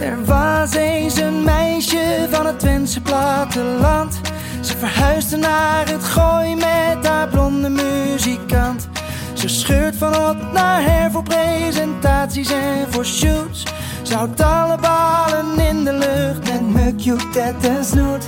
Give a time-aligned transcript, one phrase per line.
[0.00, 4.20] Er was eens een meisje van het Twentse platteland.
[4.60, 8.88] Ze verhuisde naar het gooi met haar blonde muzikant.
[9.32, 13.62] Ze scheurt van op naar her voor presentaties en voor shoots.
[14.02, 18.24] Ze houdt alle ballen in de lucht met mukje, tet en snoet.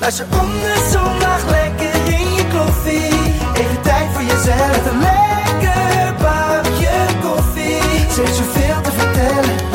[0.00, 3.32] Luister om de zondag lekker in je koffie.
[3.54, 6.90] Even tijd voor jezelf, een lekker bakje
[7.22, 7.80] koffie.
[8.14, 9.71] Ze heeft zoveel te vertellen,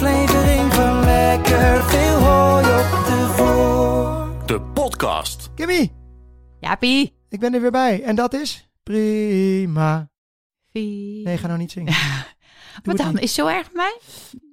[0.00, 4.46] aflevering van Lekker Veel Hooi op de voor.
[4.46, 5.50] De podcast.
[5.54, 5.92] Kimmy,
[6.60, 7.16] Jaapie.
[7.28, 8.02] ik ben er weer bij.
[8.02, 10.10] En dat is prima.
[10.72, 11.94] Vie- Nee, ga nou niet zingen.
[12.84, 13.14] Wat dan?
[13.14, 13.22] niet.
[13.22, 13.98] Is zo erg voor mij?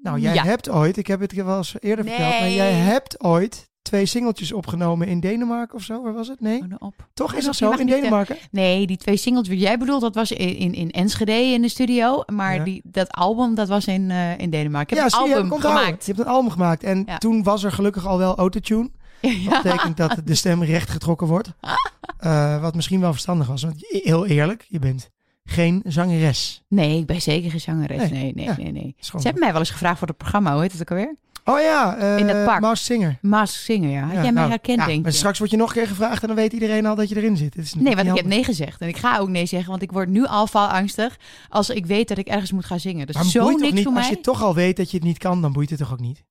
[0.02, 0.44] Nou, jij Ja.
[0.44, 2.56] hebt ooit, ik heb het wel eens eerder verteld, maar Nee.
[2.56, 6.02] jij hebt ooit twee singeltjes opgenomen in Denemarken of zo.
[6.04, 6.40] Waar was het?
[6.42, 6.60] Nee?
[6.60, 7.08] Nou op.
[7.14, 8.38] Toch is dat zo in eh, Denemarken?
[8.52, 11.68] Nee, die twee singles die jij bedoelt, dat was in, in, in Enschede in de
[11.70, 12.24] studio.
[12.34, 12.64] Maar Ja.
[12.64, 14.98] die, dat album, dat was in, eh, in Denemarken.
[14.98, 16.06] Ik heb zie een album gemaakt.
[16.06, 16.84] Je hebt een album gemaakt.
[16.84, 17.18] En Ja.
[17.18, 18.90] toen was er gelukkig al wel autotune.
[19.22, 19.62] Dat Ja.
[19.62, 21.52] betekent dat de stem recht getrokken wordt.
[22.18, 23.64] Eh, wat misschien wel verstandig was.
[23.64, 25.10] Want heel eerlijk, je bent
[25.46, 26.64] geen zangeres.
[26.68, 27.98] Nee, ik ben zeker geen zangeres.
[27.98, 28.10] Nee.
[28.10, 28.56] Nee, nee, Ja.
[28.58, 28.96] nee, nee.
[29.00, 30.52] Ze hebben mij wel eens gevraagd voor het programma.
[30.54, 31.16] Hoe heet het ook alweer?
[31.46, 32.60] Oh ja, In dat pak.
[32.60, 33.20] Maas Singer.
[33.44, 34.02] Singer, ja.
[34.02, 35.18] Had Ja, jij mij nou, herkend, ja, denk maar je?
[35.18, 37.38] straks word je nog een keer gevraagd en dan weet iedereen al dat je erin
[37.38, 37.54] zit.
[37.56, 38.82] Het is Nee, want ik heb nee gezegd.
[38.82, 41.18] En ik ga ook nee zeggen, want ik word nu al angstig
[41.50, 43.06] als ik weet dat ik ergens moet gaan zingen.
[43.06, 44.16] Dus Maar zo niks niet, voor als mij.
[44.16, 46.24] je toch al weet dat je het niet kan, dan boeit het toch ook niet?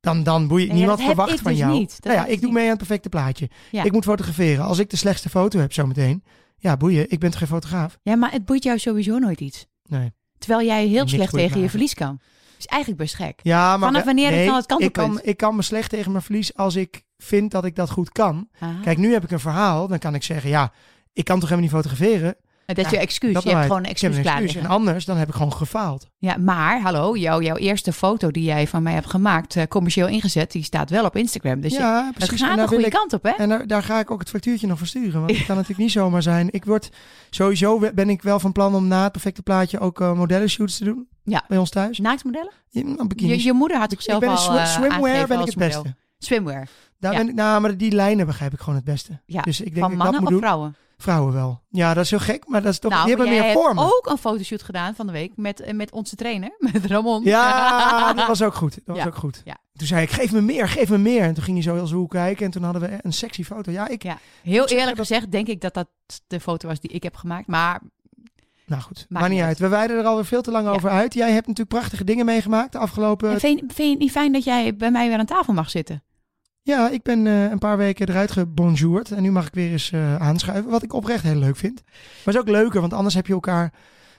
[0.00, 1.72] Dan, dan boeit Nee, niemand verwacht ik van dus jou.
[1.72, 1.98] niet.
[2.02, 3.48] Nou ja, ik ik doe mee aan het perfecte plaatje.
[3.70, 3.82] Ja.
[3.84, 4.64] Ik moet fotograferen.
[4.64, 6.22] Als ik de slechtste foto heb zometeen,
[6.58, 7.98] ja boeien, ik ben toch geen fotograaf?
[8.02, 9.66] Ja, maar het boeit jou sowieso nooit iets.
[9.88, 10.12] Nee.
[10.38, 12.20] Terwijl jij heel Niks slecht tegen je verlies kan.
[12.58, 13.40] Is eigenlijk best gek.
[13.42, 16.24] Ja, maar Vanaf wanneer nee, dan het ik kan, ik kan me slecht tegen mijn
[16.24, 18.48] verlies als ik vind dat ik dat goed kan.
[18.58, 18.68] Ah.
[18.82, 20.72] Kijk, nu heb ik een verhaal, dan kan ik zeggen, ja,
[21.12, 22.36] ik kan toch helemaal niet fotograferen?
[22.74, 23.34] Dat ja, je excuus.
[23.34, 26.08] Dat je hebt gewoon een Ik excuus klaar En anders, dan heb ik gewoon gefaald.
[26.18, 30.08] Ja, maar hallo, jou, jouw eerste foto die jij van mij hebt gemaakt, eh, commercieel
[30.08, 31.60] ingezet, die staat wel op Instagram.
[31.60, 32.40] Dus je, ja, dat precies.
[32.40, 33.30] gaat de goede ik, kant op, hè?
[33.30, 35.20] En daar, daar ga ik ook het factuurtje nog voor sturen.
[35.20, 36.48] Want het kan natuurlijk niet zomaar zijn.
[36.50, 36.90] Ik word
[37.30, 40.84] sowieso ben ik wel van plan om na het perfecte plaatje ook eh modellenshoots te
[40.84, 41.08] doen.
[41.24, 41.44] Ja.
[41.48, 41.98] Bij ons thuis.
[41.98, 42.52] Naaktmodellen?
[42.68, 45.46] Ja, nou, Je, je moeder had ik zichzelf ben in al eh, swimwear ben ik
[45.46, 45.94] het beste.
[46.18, 46.68] Swimwear,
[46.98, 47.18] Daar ja.
[47.18, 49.20] ben ik, nou, maar die lijnen begrijp ik gewoon het beste.
[49.26, 49.42] ja.
[49.42, 50.74] Dus ik denk van dat ik dat mannen moet of doen.
[50.98, 51.32] Vrouwen?
[51.34, 51.62] Wel.
[51.70, 53.64] Ja, dat is heel gek, maar dat is toch, nou, die hebben jij meer hebt
[53.64, 53.84] vormen.
[53.84, 57.24] ook een fotoshoot gedaan van de week met, eh, met onze trainer, met Ramon.
[57.24, 58.74] Ja, dat was ook goed.
[58.74, 59.06] Dat was Ja.
[59.06, 59.42] ook goed.
[59.44, 59.56] Ja.
[59.76, 61.22] Toen zei ik, geef me meer, geef me meer.
[61.22, 63.70] En toen ging hij zo heel zo kijken en toen hadden we een sexy foto.
[63.72, 64.18] Ja, ik, Ja.
[64.42, 65.88] Heel zeggen eerlijk dat- gezegd denk ik dat dat
[66.26, 67.46] de foto was die ik heb gemaakt.
[67.46, 67.80] Maar
[68.66, 69.58] nou goed, Maakt maar niet uit.
[69.58, 70.72] We wijden er alweer veel te lang Ja.
[70.72, 71.14] over uit.
[71.14, 73.30] Jij hebt natuurlijk prachtige dingen meegemaakt de afgelopen...
[73.30, 75.70] En vind, vind je het niet fijn dat jij bij mij weer aan tafel mag
[75.70, 76.02] zitten?
[76.62, 79.90] Ja, ik ben eh, een paar weken eruit gebonjourd en nu mag ik weer eens
[79.92, 80.70] eh, aanschuiven.
[80.70, 81.82] Wat ik oprecht heel leuk vind.
[82.24, 83.72] Maar is ook leuker, want anders heb je elkaar...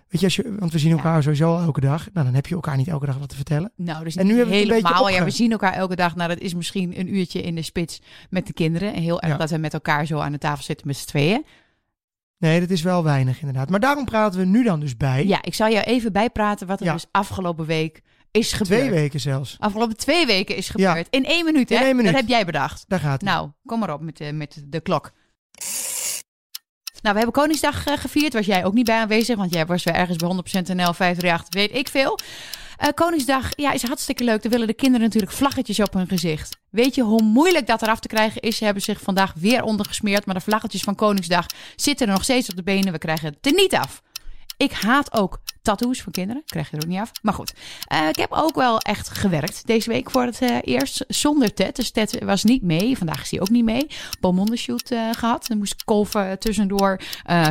[0.08, 2.08] Weet je, als je want we zien elkaar sowieso elke dag.
[2.14, 3.72] Nou, dan heb je elkaar niet elke dag wat te vertellen.
[3.76, 5.10] Nou, dus En nu niet hebben we het helemaal.
[5.10, 6.16] Ja, we zien elkaar elke dag.
[6.16, 8.94] Nou, dat is misschien een uurtje in de spits met de kinderen.
[8.94, 9.38] En heel erg Ja.
[9.38, 11.46] dat we met elkaar zo aan de tafel zitten met z'n tweeën.
[12.38, 13.70] Nee, dat is wel weinig inderdaad.
[13.70, 15.26] Maar daarom praten we nu dan dus bij.
[15.28, 16.94] Ja, ik zal jou even bijpraten wat er Ja.
[16.94, 18.02] dus afgelopen week
[18.32, 18.80] is gebeurd.
[18.82, 19.56] Twee weken zelfs.
[19.60, 20.88] Afgelopen twee weken is Ja.
[20.90, 21.08] gebeurd.
[21.10, 21.76] In één minuut, hè?
[21.76, 22.12] In één minuut.
[22.12, 22.86] Dat heb jij bedacht.
[22.88, 23.22] Daar gaat het.
[23.22, 25.12] Nou, kom maar op met de, met de klok.
[27.02, 28.34] Nou, we hebben Koningsdag eh, gevierd.
[28.34, 30.32] Was jij ook niet bij aanwezig, want jij was weer ergens bij 100%
[30.76, 32.20] NL 538, weet ik veel.
[32.78, 34.42] Eh, Koningsdag ja, is hartstikke leuk.
[34.42, 36.58] Dan willen de kinderen natuurlijk vlaggetjes op hun gezicht.
[36.70, 38.58] Weet je hoe moeilijk dat eraf te krijgen is?
[38.58, 41.46] Ze hebben zich vandaag weer ondergesmeerd, maar de vlaggetjes van Koningsdag
[41.76, 42.92] zitten er nog steeds op de benen.
[42.92, 44.02] We krijgen het er niet af.
[44.58, 45.40] Ik haat ook
[45.70, 46.44] tattoos voor kinderen.
[46.46, 47.12] Krijg je er ook niet af.
[47.22, 47.54] Maar goed,
[47.88, 51.76] Eh, ik heb ook wel echt gewerkt deze week voor het eh, eerst zonder Ted.
[51.76, 52.98] Dus Ted was niet mee.
[52.98, 53.88] Vandaag is hij ook niet mee.
[54.20, 55.48] Balmondenshoot eh gehad.
[55.48, 57.00] Dan moest ik kolven tussendoor.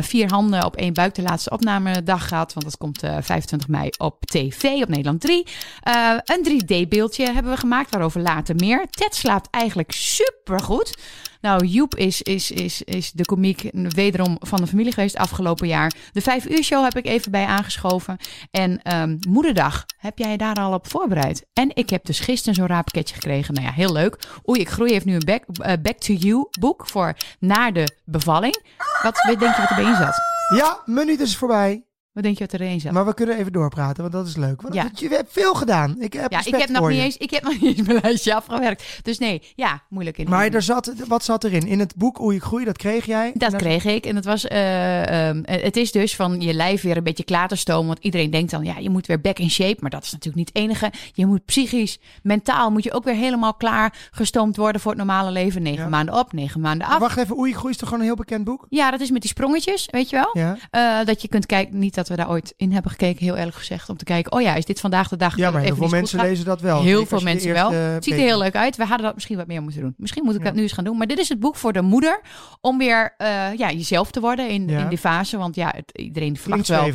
[0.01, 1.15] Vier handen op één buik.
[1.15, 2.53] De laatste opnamedag gehad.
[2.53, 5.47] Want dat komt eh, 25 mei op tv op Nederland 3.
[5.81, 7.91] Eh, een 3D-beeldje hebben we gemaakt.
[7.91, 8.87] Waarover later meer.
[8.89, 10.97] Ted slaapt eigenlijk supergoed.
[11.41, 15.93] Nou, Joep is, is, is, is de komiek wederom van de familie geweest afgelopen jaar.
[16.11, 18.08] De vijf uur show heb ik even bij aangeschoven.
[18.51, 21.45] En ehm, moederdag, heb jij je daar al op voorbereid?
[21.53, 23.53] En ik heb dus gisteren zo'n raar pakketje gekregen.
[23.53, 24.17] Nou ja, heel leuk.
[24.49, 27.97] Oei, ik groei heeft nu een back, eh, back to You boek voor na de
[28.05, 28.63] bevalling.
[29.01, 30.21] Wat denk je wat erin zat?
[30.55, 31.88] Ja, minuut is voorbij.
[32.19, 32.91] Wat denk je wat erin zat?
[32.91, 34.61] Maar we kunnen even doorpraten, want dat is leuk.
[34.61, 34.89] Want Ja.
[34.93, 35.95] je hebt veel gedaan.
[35.99, 37.03] Ik heb Ja, ik heb, nog niet je.
[37.03, 38.99] eens, ik heb nog niet eens mijn lijstje afgewerkt.
[39.01, 40.29] Dus nee, ja, moeilijk in.
[40.29, 41.67] Maar er zat, wat zat erin?
[41.67, 43.31] In het boek Hoe je groeit, dat kreeg jij.
[43.33, 44.05] Dat kreeg ik.
[44.05, 47.47] En het was, eh, ehm, het is dus van je lijf weer een beetje klaar
[47.47, 47.87] te stomen.
[47.87, 49.77] Want iedereen denkt dan, ja, je moet weer back in shape.
[49.79, 50.91] Maar dat is natuurlijk niet het enige.
[51.13, 55.31] Je moet psychisch, mentaal, moet je ook weer helemaal klaar gestoomd worden voor het normale
[55.31, 55.61] leven.
[55.61, 55.89] Negen Ja.
[55.89, 56.99] maanden op, negen maanden af.
[56.99, 58.65] Wacht even, Hoe je groeit is toch gewoon een heel bekend boek?
[58.69, 60.29] Ja, dat is met die sprongetjes, weet je wel?
[60.43, 60.57] Ja.
[60.99, 63.57] Eh, dat je kunt kijken, niet dat we daar ooit in hebben gekeken, heel eerlijk
[63.57, 63.89] gezegd.
[63.89, 65.37] Om te kijken, oh ja, is dit vandaag de dag?
[65.37, 66.81] Ja, maar heel veel mensen lezen dat wel.
[66.81, 67.71] Heel veel mensen wel.
[67.71, 68.77] Het ziet er heel leuk uit.
[68.77, 69.93] We hadden dat misschien wat meer moeten doen.
[69.97, 70.97] Misschien moet ik dat nu eens gaan doen.
[70.97, 72.21] Maar dit is het boek voor de moeder.
[72.61, 73.27] Om weer eh,
[73.57, 74.79] ja, jezelf te worden in, Ja.
[74.79, 75.37] in die fase.
[75.37, 76.91] Want ja, het, iedereen verwacht wel.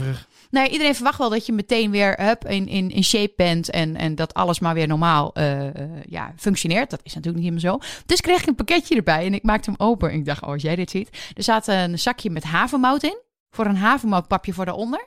[0.51, 3.71] Nee, iedereen verwacht wel dat je meteen weer hup, in, in, in shape bent.
[3.71, 5.73] En, en dat alles maar weer normaal eh, eh,
[6.09, 6.91] ja, functioneert.
[6.91, 8.03] Dat is natuurlijk niet helemaal zo.
[8.07, 9.27] Dus kreeg ik een pakketje erbij.
[9.27, 10.11] En ik maakte hem open.
[10.11, 11.09] En ik dacht, oh, als jij dit ziet.
[11.35, 13.23] Er zat een zakje met havermout in.
[13.55, 15.07] Voor een havermoutpapje voor daaronder.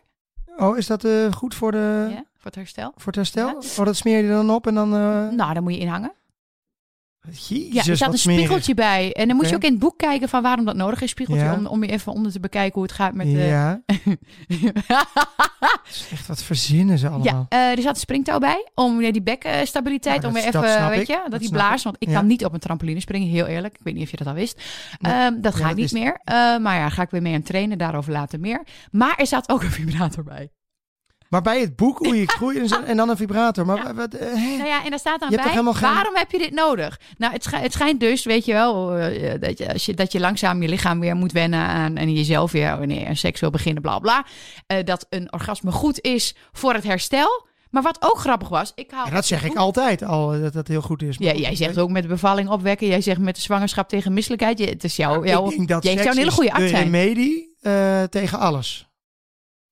[0.57, 2.91] Oh, is dat eh, goed voor, de, Ja, voor het herstel.
[2.95, 3.47] voor het herstel?
[3.47, 3.53] Ja.
[3.79, 4.93] Oh, dat smeer je dan op en dan...
[4.93, 4.99] eh
[5.29, 6.11] Nou, daar moet je inhangen.
[7.31, 9.13] Jezus, Ja, er zat een spiegeltje bij.
[9.13, 11.09] En dan moet je ook in het boek kijken van waarom dat nodig is.
[11.09, 11.53] Spiegeltje Ja.
[11.55, 13.31] om, om je even onder te bekijken hoe het gaat met de...
[13.37, 13.81] Ja,
[15.89, 17.47] is echt wat verzinnen ze allemaal.
[17.49, 20.89] ja, eh, er zat een springtouw bij om weer die bekkenstabiliteit, Ja, om weer even,
[20.89, 21.07] weet ik.
[21.07, 21.83] je, dat, Dat die blaas.
[21.83, 23.73] Want ik kan niet op een trampoline springen, heel eerlijk.
[23.77, 24.61] Ik weet niet of je dat al wist.
[25.01, 26.19] Ehm, dat ga ik niet is- meer.
[26.23, 28.63] Eh, maar ja, ga ik weer mee aan trainen, daarover later meer.
[28.91, 30.49] Maar er zat ook een vibrator bij.
[31.29, 33.65] Maar bij het boek hoe je groeit en, zo- en dan een vibrator.
[33.65, 33.93] Maar Ja.
[33.93, 34.55] wat, eh, hè?
[34.57, 36.99] Nou ja, en daar staat dan Je bij, geen- waarom heb je dit nodig?
[37.17, 40.11] Nou, het, schij- het schijnt dus, weet je wel, eh, dat, je, als je, dat
[40.11, 43.49] je langzaam je lichaam weer moet wennen aan en jezelf weer, wanneer je seks wil
[43.49, 44.25] beginnen, bla bla.
[44.67, 47.45] Eh, dat een orgasme goed is voor het herstel.
[47.69, 49.05] Maar wat ook grappig was, ik haal...
[49.05, 51.15] Ja, dat zeg ik altijd al, eh, dat dat heel goed is.
[51.19, 52.87] Ja, jij zegt ook met de bevalling opwekken.
[52.87, 54.59] Jij zegt met de zwangerschap tegen misselijkheid.
[54.59, 56.83] Je, het is jouw, ik denk dat jij zou een hele goede arts de zijn.
[56.83, 58.89] remedie eh, tegen alles.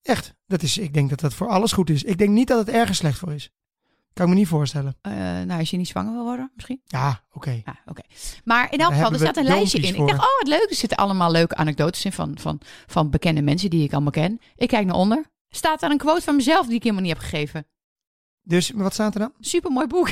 [0.02, 0.35] Echt.
[0.48, 2.04] Dat is, ik denk dat dat voor alles goed is.
[2.04, 3.52] Ik denk niet dat het ergens slecht voor is.
[4.14, 4.98] Kan ik me niet voorstellen.
[5.02, 6.82] Eh, nou, als je niet zwanger wil worden, misschien.
[6.86, 7.62] Ja, oké.
[7.66, 8.02] Ja, oké.
[8.44, 9.96] Maar in elk geval, er staat een lijstje in.
[9.96, 10.68] Ik dacht, oh, wat leuk.
[10.70, 14.40] Er zitten allemaal leuke anekdotes in van, van, van bekende mensen die ik allemaal ken.
[14.56, 15.26] Ik kijk naar onder.
[15.50, 17.68] Staat daar een quote van mezelf die ik helemaal niet heb gegeven.
[18.48, 19.32] Dus wat staat er dan?
[19.40, 20.10] Super mooi boek.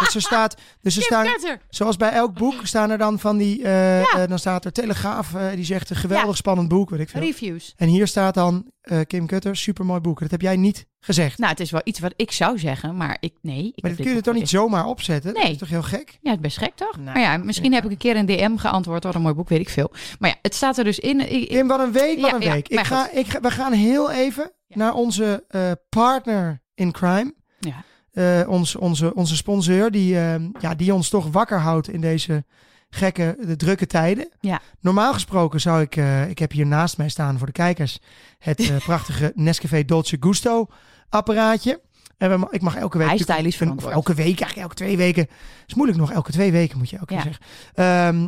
[0.00, 1.26] Dus er staat, dus er staan,
[1.68, 4.06] zoals bij elk boek staan er dan van die, eh, Ja.
[4.22, 6.34] eh, dan staat er Telegraaf, eh, die zegt een geweldig Ja.
[6.34, 7.20] spannend boek, weet ik veel.
[7.20, 7.72] Reviews.
[7.76, 8.70] En hier staat dan
[9.06, 10.20] Kim Kutter, supermooi boek.
[10.20, 11.38] Dat heb jij niet gezegd.
[11.38, 13.72] Nou, het is wel iets wat ik zou zeggen, maar ik, nee.
[13.74, 15.34] Ik maar dat kun je toch niet zomaar opzetten?
[15.34, 15.52] Dat Nee.
[15.52, 16.18] is toch heel gek?
[16.22, 16.92] Ja, het is best gek toch?
[16.96, 19.04] Nou, maar ja, misschien heb ik een keer een DM geantwoord.
[19.04, 19.92] Wat een mooi boek, weet ik veel.
[20.18, 21.32] Maar ja, het staat er dus in.
[21.32, 22.68] Ik- Kim, wat een week, wat een week.
[22.68, 25.44] ik ga, ik ga, we gaan heel even naar onze
[25.88, 27.34] partner in crime.
[27.60, 27.84] Ja.
[28.12, 32.44] Eh, ons, onze, onze sponsor, die, eh, ja, die ons toch wakker houdt in deze
[32.90, 34.28] gekke, de drukke tijden.
[34.40, 34.60] Ja.
[34.80, 37.98] Normaal gesproken zou ik, eh, ik heb hier naast mij staan voor de kijkers,
[38.38, 40.66] het eh, prachtige Nescafé Dolce Gusto
[41.08, 41.80] apparaatje.
[42.18, 43.08] En we, ik mag elke week...
[43.08, 45.26] Hij stylish een- of elke week, eigenlijk elke twee weken.
[45.66, 47.22] is moeilijk nog, elke twee weken moet je elke Ja.
[47.22, 47.44] keer zeggen.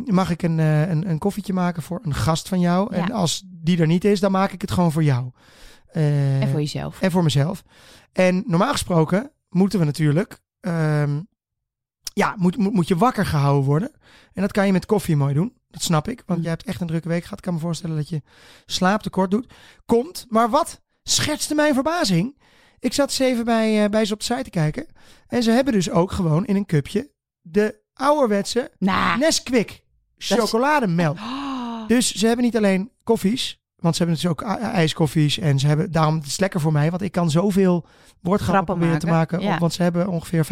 [0.06, 2.96] Ehm, mag ik een, een, een koffietje maken voor een gast van jou?
[2.96, 3.02] Ja.
[3.02, 5.30] En als die er niet is, dan maak ik het gewoon voor jou.
[5.92, 7.00] En voor jezelf.
[7.00, 7.62] en voor mezelf.
[8.12, 10.38] En normaal gesproken moeten we natuurlijk...
[10.60, 11.20] ehm,
[12.14, 13.90] ja, moet, moet, moet je wakker gehouden worden.
[14.32, 15.52] En dat kan je met koffie mooi doen.
[15.70, 16.44] Dat snap ik, want Mm.
[16.44, 17.38] jij hebt echt een drukke week gehad.
[17.38, 18.22] Ik kan me voorstellen dat je
[18.66, 19.52] slaaptekort doet.
[19.86, 22.40] Komt, maar wat schetste mijn verbazing?
[22.78, 24.86] Ik zat eens even bij, eh, bij ze op de site te kijken.
[25.26, 27.10] En ze hebben dus ook gewoon in een cupje
[27.40, 28.70] de ouderwetse.
[29.18, 29.84] Nesquik
[30.16, 31.18] chocolademelk.
[31.86, 35.38] Dus ze hebben niet alleen koffies, want ze hebben dus ook ijskoffies.
[35.38, 37.72] En ze hebben, daarom het is lekker voor mij, want ik kan zoveel
[38.20, 39.36] woordgrappen Grappen proberen te maken.
[39.36, 39.54] maken, ja.
[39.54, 40.44] op- want ze hebben ongeveer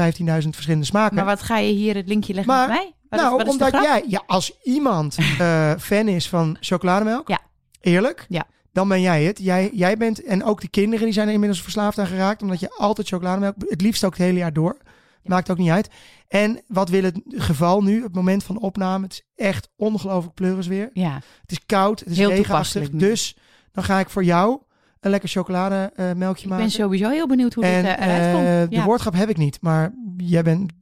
[0.43, 1.17] 15.000 verschillende smaken.
[1.17, 2.94] maar wat ga je hier het linkje leggen Maar- met mij?
[3.09, 7.38] Wat nou, is, is omdat jij, ja, als iemand eh, fan is van chocolademelk, Ja.
[7.81, 8.44] eerlijk, Ja.
[8.73, 9.38] dan ben jij het.
[9.43, 12.61] Jij, jij bent, en ook de kinderen die zijn er inmiddels verslaafd aan geraakt, omdat
[12.61, 14.76] je altijd chocolademelk, het liefst ook het hele jaar door.
[15.23, 15.89] Maakt ook niet uit.
[16.29, 20.67] En wat wil het geval nu, het moment van opname, het is echt ongelooflijk pleuris
[20.67, 20.91] weer.
[20.93, 22.91] Ja, Het is koud, het is Heel regenachtig.
[22.91, 23.37] Dus
[23.73, 24.61] dan ga ik voor jou
[25.00, 26.65] een lekker chocolademelkje ik maken.
[26.65, 28.71] ben sowieso heel benieuwd hoe en dit eh, eruit eh, komt.
[28.71, 28.85] de Ja.
[28.85, 30.73] woordgrap heb ik niet, maar jij bent...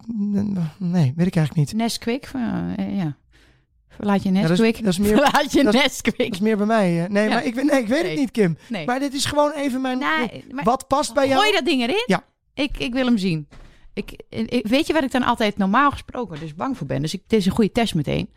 [0.79, 1.73] Nee, weet ik eigenlijk niet.
[1.73, 3.17] Nesquik, eh, ja.
[3.89, 4.85] Verlaat je Ja, dat, is, Nesquik.
[4.85, 6.17] dat, is meer, Verlaat je dat is- Nesquik.
[6.19, 7.05] dat is meer bij mij.
[7.05, 7.11] eh.
[7.11, 7.35] Nee, Ja.
[7.35, 8.11] maar ik, weet- nee, ik weet Nee.
[8.11, 8.57] het niet, Kim.
[8.69, 8.87] Nee.
[8.87, 9.99] Maar dit is gewoon even mijn...
[9.99, 11.41] Nee, wat past bij jou?
[11.41, 12.03] gooi dat ding erin.
[12.07, 12.25] Ja.
[12.55, 13.49] Ik, ik wil hem zien.
[13.93, 17.03] Ik, ik, weet je wat ik dan altijd normaal gesproken dus bang voor ben?
[17.03, 18.31] Dus ik, dit is een goede test meteen.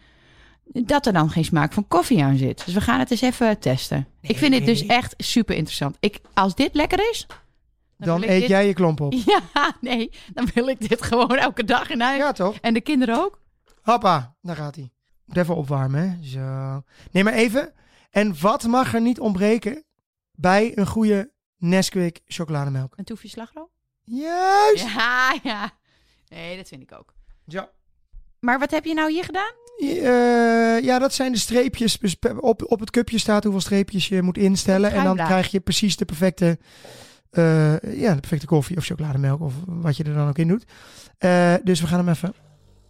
[0.66, 2.66] Dat er dan geen smaak van koffie aan zit.
[2.66, 4.08] Dus we gaan het eens even testen.
[4.22, 5.98] Ik vind dit dus echt super interessant.
[6.00, 7.28] Ik, als dit lekker is...
[7.98, 9.14] Dan eet dit- jij je klomp op.
[9.54, 10.10] Ja, nee.
[10.34, 12.18] Dan wil ik dit gewoon elke dag in huis.
[12.18, 12.58] Ja, toch?
[12.62, 13.42] En de kinderen ook.
[13.82, 14.92] Hoppa, daar gaat hij.
[15.26, 16.28] Moet even opwarmen, hè.
[16.28, 16.82] Zo.
[17.12, 17.74] Nee, maar even.
[18.10, 19.84] En wat mag er niet ontbreken
[20.32, 22.94] bij een goede Nesquik chocolademelk?
[22.96, 23.70] Een toefje slagroom?
[24.12, 24.84] Juist!
[24.84, 25.72] Ja, ja.
[26.30, 27.14] Nee, dat vind ik ook.
[27.46, 27.70] Ja.
[28.40, 29.52] Maar wat heb je nou hier gedaan?
[29.78, 31.98] Eh, ja, dat zijn de streepjes.
[31.98, 34.92] Dus Op, op het cupje staat hoeveel streepjes je moet instellen.
[34.92, 36.60] En dan krijg je precies de perfecte,
[37.30, 40.66] eh, ja, de perfecte koffie of chocolademelk of wat je er dan ook in doet.
[41.18, 42.34] Eh, dus we gaan hem even,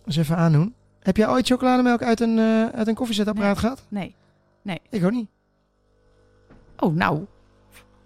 [0.06, 0.76] eens even aandoen.
[1.00, 2.40] Heb jij ooit chocolademelk uit een,
[2.74, 3.84] uit een koffiezetapparaat gehad?
[3.90, 4.16] Nee.
[4.90, 5.30] Ik ook niet.
[6.78, 7.26] Oh, nou.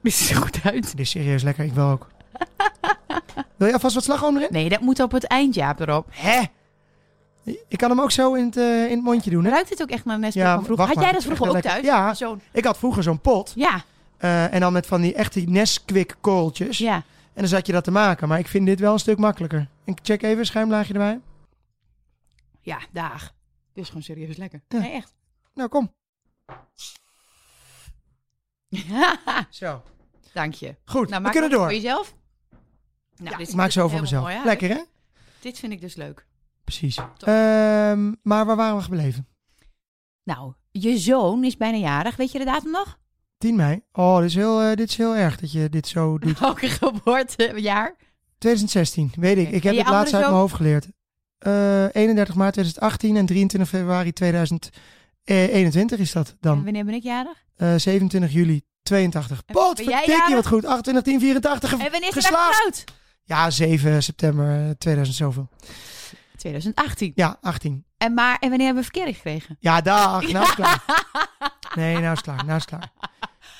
[0.01, 0.91] Dit ziet er goed uit.
[0.91, 2.07] Dit is serieus lekker, ik wil ook.
[3.57, 4.47] wil je alvast wat slagroom erin?
[4.51, 6.07] Nee, dat moet op het eind, Jaap, erop.
[6.11, 6.41] Hè?
[7.67, 9.49] Ik kan hem ook zo in het, eh, in het mondje doen, hè?
[9.49, 10.85] Ruikt dit ook echt naar Nesquik Ja, van vroeger?
[10.85, 12.17] Had jij dat het vroeger ook thuis?
[12.17, 13.51] Zo'n, Ik had vroeger zo'n pot.
[13.55, 13.83] ja,
[14.17, 16.77] eh, en dan met van die echte Nesquik korreltjes.
[16.77, 16.95] ja.
[17.33, 18.27] En dan zat je dat te maken.
[18.27, 19.67] Maar ik vind dit wel een stuk makkelijker.
[19.83, 21.19] Ik check even een schuimlaagje erbij.
[22.61, 23.33] Ja, daag.
[23.73, 24.61] Dit is gewoon serieus lekker.
[24.67, 24.79] Ja.
[24.79, 25.13] Nee, echt.
[25.53, 25.91] Nou, kom.
[29.49, 29.81] Zo.
[30.33, 30.75] Dank je.
[30.85, 31.59] Goed, Nou, we kunnen door.
[31.63, 32.15] voor jezelf.
[33.17, 34.23] Nou, Ja, ik maak zo voor mezelf.
[34.23, 34.37] mooi.
[34.43, 34.81] Lekker, hè?
[35.39, 36.25] Dit vind ik dus leuk.
[36.63, 36.97] Precies.
[37.19, 39.27] Ehm, maar waar waren we gebleven?
[40.23, 42.15] Nou, je zoon is bijna jarig.
[42.15, 42.97] Weet je de datum nog?
[43.37, 43.81] 10 mei.
[43.91, 46.39] Oh, dit is heel, eh, dit is heel erg dat je dit zo doet.
[46.39, 47.95] Welke geboortejaar?
[48.37, 49.49] 2016, weet ik.
[49.51, 50.87] Ik En heb het laatst uit mijn hoofd geleerd.
[51.37, 56.63] Eh 31 maart 2018 en 23 februari 2021 is dat En dan.
[56.63, 57.43] wanneer ben ik jarig?
[57.55, 59.37] Eh 27 juli 82.
[59.37, 60.65] En ben Pot, je wat goed.
[60.65, 61.71] 28 10 84.
[61.71, 62.83] En wanneer is hij geslaagd.
[63.25, 65.49] Ja, 7 september eh, 2000 zoveel.
[66.37, 67.11] 2018.
[67.15, 67.85] Ja, 18.
[67.97, 69.57] En, maar, en wanneer hebben we verkering gekregen?
[69.59, 70.27] Ja, dag.
[70.31, 70.83] Nou is klaar.
[71.75, 72.45] Nee, nou is klaar.
[72.45, 72.91] Nou is klaar.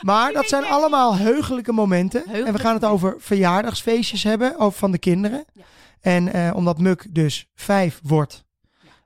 [0.02, 2.26] Maar dat zijn allemaal heugelijke momenten.
[2.26, 5.46] En we gaan het over verjaardagsfeestjes hebben over van de kinderen.
[5.54, 5.64] Ja.
[6.02, 8.46] En eh, omdat Muk dus vijf wordt,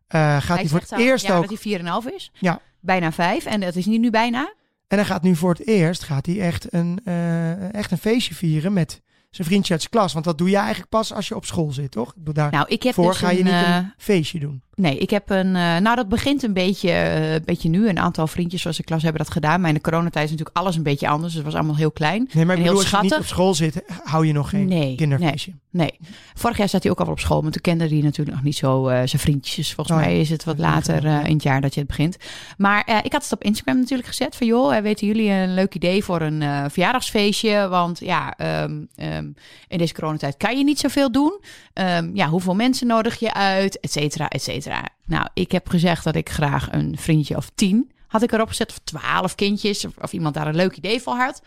[0.08, 1.50] eh, gaat hij, voor het al eerst ja, ook.
[1.50, 2.32] dat hij 4,5 is.
[2.34, 2.62] Ja.
[2.80, 3.46] Bijna 5.
[3.46, 4.54] En dat is niet nu bijna.
[4.88, 8.36] En hij gaat nu voor het eerst gaat hij echt, een, eh, echt een feestje
[8.36, 10.14] vieren met zijn vriendje uit zijn klas.
[10.14, 12.14] Want dat doe je eigenlijk pas als je op school zit, toch?
[12.16, 14.62] Ik daarvoor Nou, ik heb dus ga je niet eh, een feestje doen.
[14.80, 15.56] Nee, ik heb een.
[15.56, 17.90] eh, nou, dat begint een beetje, eh, een beetje nu.
[17.90, 19.60] Een aantal vriendjes zoals de klas hebben dat gedaan.
[19.60, 21.34] Maar in de coronatijd is natuurlijk alles een beetje anders.
[21.34, 22.30] Dus het was allemaal heel klein.
[22.34, 23.30] Nee, maar ik en heel bedoel, als je niet schattig.
[23.30, 25.52] op school zit, hou je nog geen Nee, kinderfeestje.
[25.72, 26.00] Nee.
[26.34, 27.42] Vorig jaar zat hij ook al op school.
[27.42, 29.74] Maar toen kende hij natuurlijk nog niet zo eh, zijn vriendjes.
[29.74, 32.18] Volgens Oh mij is het wat later in het jaar dat je het begint.
[32.58, 34.36] Maar ik had het op Instagram natuurlijk gezet.
[34.36, 37.68] Van joh, weten jullie een leuk idee voor een verjaardagsfeestje?
[37.68, 39.26] Want ja, ehm, ehm,
[39.68, 41.40] in deze coronatijd kan je niet zoveel doen.
[41.74, 43.80] Ehm, ja, hoeveel mensen nodig je uit?
[43.80, 44.69] Et cetera, et cetera.
[45.06, 48.70] Nou, ik heb gezegd dat ik graag een vriendje of tien had ik erop gezet.
[48.70, 49.86] Of twaalf kindjes.
[49.86, 51.42] Of, of iemand daar een leuk idee voor had.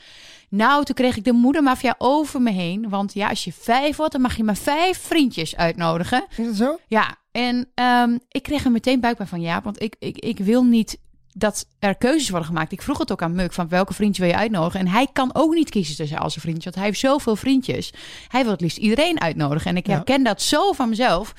[0.48, 2.88] Nou, toen kreeg ik de moedermafia over me heen.
[2.88, 6.24] Want ja, als je vijf wordt, dan mag je maar vijf vriendjes uitnodigen.
[6.36, 6.78] Is dat zo?
[6.86, 10.64] Ja, en ehm, ik kreeg er meteen buikpijn van ja, want ik, ik, ik wil
[10.64, 10.98] niet
[11.32, 12.72] dat er keuzes worden gemaakt.
[12.72, 14.80] Ik vroeg het ook aan Muk van welke vriendje wil je uitnodigen.
[14.80, 17.92] En hij kan ook niet kiezen tussen al zijn vriendjes, want hij heeft zoveel vriendjes.
[18.28, 19.70] Hij wil het liefst iedereen uitnodigen.
[19.70, 19.92] En ik Ja.
[19.92, 21.34] herken dat zo van mezelf.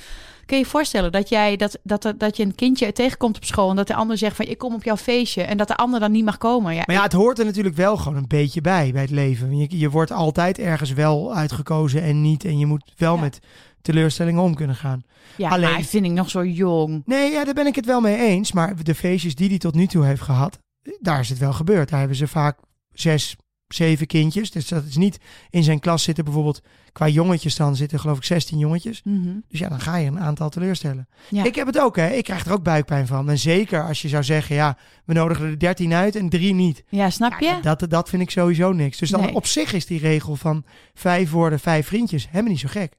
[0.45, 3.69] Kun je je voorstellen dat, jij, dat, dat, dat je een kindje tegenkomt op school
[3.69, 5.99] en dat de ander zegt van ik kom op jouw feestje en dat de ander
[5.99, 6.73] dan niet mag komen?
[6.75, 9.57] Ja, Maar ja, het hoort er natuurlijk wel gewoon een beetje bij, bij het leven.
[9.57, 12.45] Je, je wordt altijd ergens wel uitgekozen en niet.
[12.45, 13.21] En je moet wel Ja.
[13.21, 13.39] met
[13.81, 15.03] teleurstellingen om kunnen gaan.
[15.37, 17.01] ja alleen- maar vind ik nog zo jong.
[17.05, 18.51] Nee, ja, daar ben ik het wel mee eens.
[18.51, 20.59] Maar de feestjes die hij tot nu toe heeft gehad,
[20.99, 21.89] daar is het wel gebeurd.
[21.89, 22.59] Daar hebben ze vaak
[22.91, 23.35] zes,
[23.67, 24.51] zeven kindjes.
[24.51, 25.17] Dus dat is niet
[25.49, 26.61] in zijn klas zitten bijvoorbeeld,
[26.93, 29.01] qua jongetjes dan zitten geloof ik 16 jongetjes.
[29.03, 29.29] Mhm.
[29.49, 31.07] Dus ja, dan ga je een aantal teleurstellen.
[31.29, 31.43] Ja.
[31.43, 32.09] Ik heb het ook, hè.
[32.09, 33.29] Ik krijg er ook buikpijn van.
[33.29, 36.83] En zeker als je zou zeggen, ja, we nodigen er 13 uit en drie niet.
[36.89, 37.45] ja, snap je?
[37.45, 38.97] Ja, dat, dat vind ik sowieso niks.
[38.97, 39.33] Dus dan Nee.
[39.35, 42.93] op zich is die regel van vijf woorden, vijf vriendjes helemaal niet zo gek.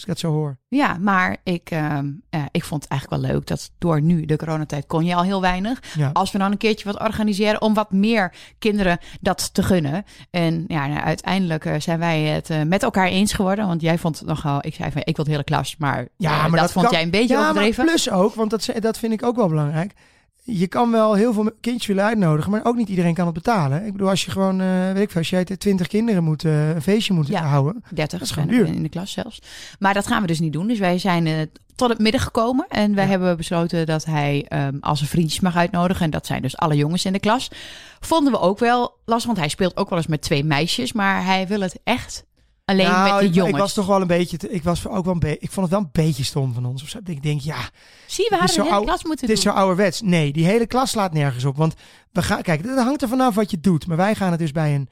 [0.00, 0.58] Als ik dat zo hoor.
[0.68, 4.36] Ja, maar ik, ehm, eh, ik vond het eigenlijk wel leuk dat door nu de
[4.36, 5.80] coronatijd kon je al heel weinig.
[5.96, 6.10] Ja.
[6.12, 10.04] Als we dan een keertje wat organiseren om wat meer kinderen dat te gunnen.
[10.30, 13.66] En ja, nou, uiteindelijk eh, zijn wij het eh, met elkaar eens geworden.
[13.66, 16.30] Want jij vond het nogal, ik zei van ik wil de hele klas, maar, Ja,
[16.40, 17.84] maar dat, dat vond kan- jij een beetje ja, overdreven.
[17.84, 19.92] plus ook, want dat, dat vind ik ook wel belangrijk.
[20.52, 23.86] Je kan wel heel veel kindjes willen uitnodigen, maar ook niet iedereen kan het betalen.
[23.86, 26.68] Ik bedoel, als je gewoon, eh, weet ik veel, als jij 20 kinderen moet, eh,
[26.74, 27.42] een feestje moet Ja.
[27.42, 27.84] houden.
[27.90, 28.66] 30 Dat is gewoon duur.
[28.66, 29.42] in de klas zelfs.
[29.78, 30.66] Maar dat gaan we dus niet doen.
[30.66, 31.34] Dus wij zijn eh,
[31.74, 32.66] tot het midden gekomen.
[32.68, 33.10] En wij Ja.
[33.10, 36.04] hebben besloten dat hij ehm, als zijn vriendjes mag uitnodigen.
[36.04, 37.50] En dat zijn dus alle jongens in de klas.
[38.00, 40.92] Vonden we ook wel lastig, want hij speelt ook wel eens met twee meisjes.
[40.92, 42.24] Maar hij wil het echt
[42.70, 43.54] alleen Nou, met de ik, jongens.
[43.54, 45.66] ik was toch wel een beetje, te- ik was ook wel een beetje, ik vond
[45.70, 46.82] het wel een beetje stom van ons.
[46.82, 46.98] Of zo.
[47.04, 47.56] Ik denk, ja,
[48.06, 49.52] Zie, we hadden de hele klas moeten Het is doen.
[49.52, 50.00] zo ouderwets.
[50.00, 51.56] Nee, die hele klas slaat nergens op.
[51.56, 51.74] Want
[52.12, 53.86] we gaan, kijk, dat hangt er vanaf wat je doet.
[53.86, 54.88] Maar wij gaan het dus bij een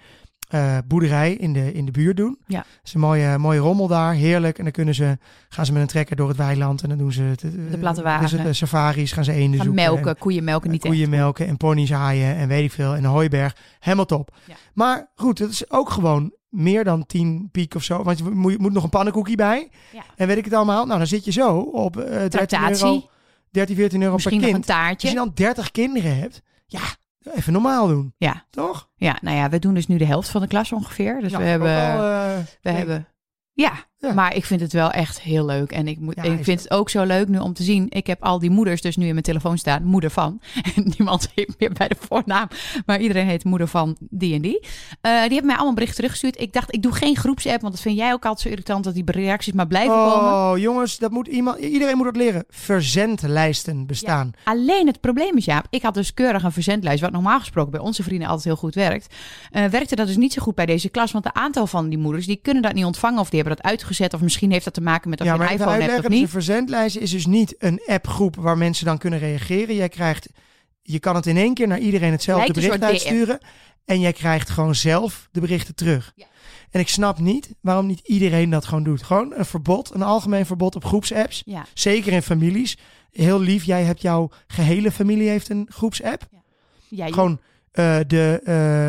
[0.49, 2.39] eh, boerderij in de, in de buurt doen.
[2.47, 2.59] Ja.
[2.59, 4.57] Het is een mooie, mooie rommel daar, heerlijk.
[4.59, 5.19] En dan kunnen ze,
[5.49, 7.79] gaan ze met een trekker door het weiland en dan doen ze het, eh, De
[7.79, 8.47] platte wat is het, wagen.
[8.47, 9.85] eh, safaris, gaan ze eenden Gaan zoeken.
[9.85, 11.11] melken, en- koeien melken, niet koeien echt.
[11.11, 12.93] melken en ponies haaien en weet ik veel.
[12.95, 13.57] En een hooiberg.
[13.79, 14.37] Helemaal top.
[14.45, 14.55] Ja.
[14.75, 18.02] Maar goed, het is ook gewoon meer dan 10 piek of zo.
[18.02, 19.71] Want je moet, je moet nog een pannenkoekie bij.
[19.93, 20.02] Ja.
[20.17, 20.87] En weet ik het allemaal.
[20.87, 23.09] Nou, dan zit je zo op eh 13 Tractatie, euro,
[23.50, 24.76] 13, 14 euro misschien per nog een kind.
[24.76, 25.09] Als taartje.
[25.09, 26.81] je dan 30 kinderen hebt, ja,
[27.35, 28.14] even normaal doen.
[28.17, 28.47] Ja.
[28.50, 28.88] Toch?
[28.97, 31.21] Ja, nou ja, we doen dus nu de helft van de klas ongeveer.
[31.21, 31.69] Dus Ja, we hebben...
[31.69, 32.75] wel, eh, we nee.
[32.75, 33.09] hebben...
[33.52, 34.12] Ja, Ja.
[34.12, 35.73] Maar ik vind het wel echt heel leuk.
[35.73, 37.87] En ik, moet, Ja, ik vind het ook zo leuk nu om te zien.
[37.88, 39.85] Ik heb al die moeders dus nu in mijn telefoon staan.
[39.85, 40.40] Moeder van.
[40.76, 42.49] En niemand heeft meer bij de voornaam.
[42.87, 44.61] Maar iedereen heet moeder van die en die.
[45.00, 46.40] Eh, die hebben mij allemaal berichten teruggestuurd.
[46.40, 47.61] Ik dacht, ik doe geen groepsapp.
[47.61, 48.85] Want dat vind jij ook altijd zo irritant.
[48.85, 50.33] Dat die reacties maar blijven komen.
[50.33, 52.45] Oh, jongens, dat moet iemand, iedereen moet dat leren.
[52.49, 54.31] Verzendlijsten bestaan.
[54.45, 57.81] Alleen het probleem is, Jaap, ik had dus keurig een verzendlijst, wat normaal gesproken bij
[57.81, 59.14] onze vrienden altijd heel goed werkt.
[59.50, 61.99] Eh, werkte dat dus niet zo goed bij deze klas, want een aantal van die
[61.99, 64.14] moeders, die kunnen dat niet ontvangen of die hebben dat uitgezet.
[64.14, 66.28] Of misschien heeft dat te maken met Ja, je een iPhone hebt of niet.
[66.28, 69.75] verzendlijst is dus niet een appgroep waar mensen dan kunnen reageren.
[69.75, 70.28] Jij krijgt,
[70.83, 73.38] je kan het in één keer naar iedereen hetzelfde bericht uitsturen.
[73.85, 76.12] En jij krijgt gewoon zelf de berichten terug.
[76.14, 76.26] Ja.
[76.71, 79.02] En ik snap niet waarom niet iedereen dat gewoon doet.
[79.02, 81.42] Gewoon een verbod, een algemeen verbod op groepsapps.
[81.45, 82.76] Ja, Zeker in families.
[83.11, 86.28] Heel lief, jij hebt jouw gehele familie heeft een groepsapp.
[86.88, 87.40] ja Gewoon
[87.73, 88.88] eh, de, eh,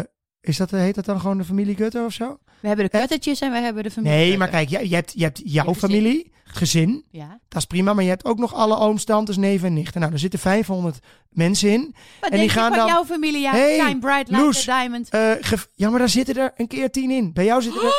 [0.50, 2.40] is dat, heet dat dan gewoon de familie Gutter of zo?
[2.62, 4.18] We hebben de kuttetjes en we hebben de familie.
[4.18, 7.06] Nee, maar kijk, je, je, hebt, je hebt jouw Je familie, het gezin.
[7.12, 7.40] Ja.
[7.48, 10.02] Dat is prima, maar je hebt ook nog alle ooms, tantes, neven en nichten.
[10.02, 11.00] Nou, er zitten 500
[11.30, 11.96] mensen in.
[12.20, 13.42] Wat die denk gaan van dan- jouw familie?
[13.42, 14.70] Ja, Hey, shine bright Loes.
[14.70, 15.08] a diamond.
[15.42, 17.34] Ge- ja, maar daar zitten er een keer tien in.
[17.34, 17.94] Bij jou zitten er...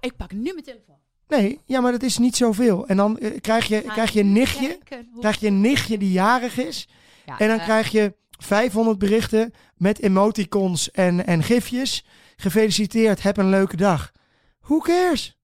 [0.00, 0.94] Ik pak nu mijn telefoon.
[1.28, 2.86] Nee, ja, maar dat is niet zoveel.
[2.86, 6.58] En dan eh, krijg, je, krijg je nichtje, hoe- krijg je een nichtje die jarig
[6.58, 6.88] is.
[7.26, 12.04] Ja, En dan eh, krijg je 500 berichten met emoticons en, en gifjes.
[12.40, 14.10] Gefeliciteerd, heb een leuke dag.
[14.60, 15.38] Who cares?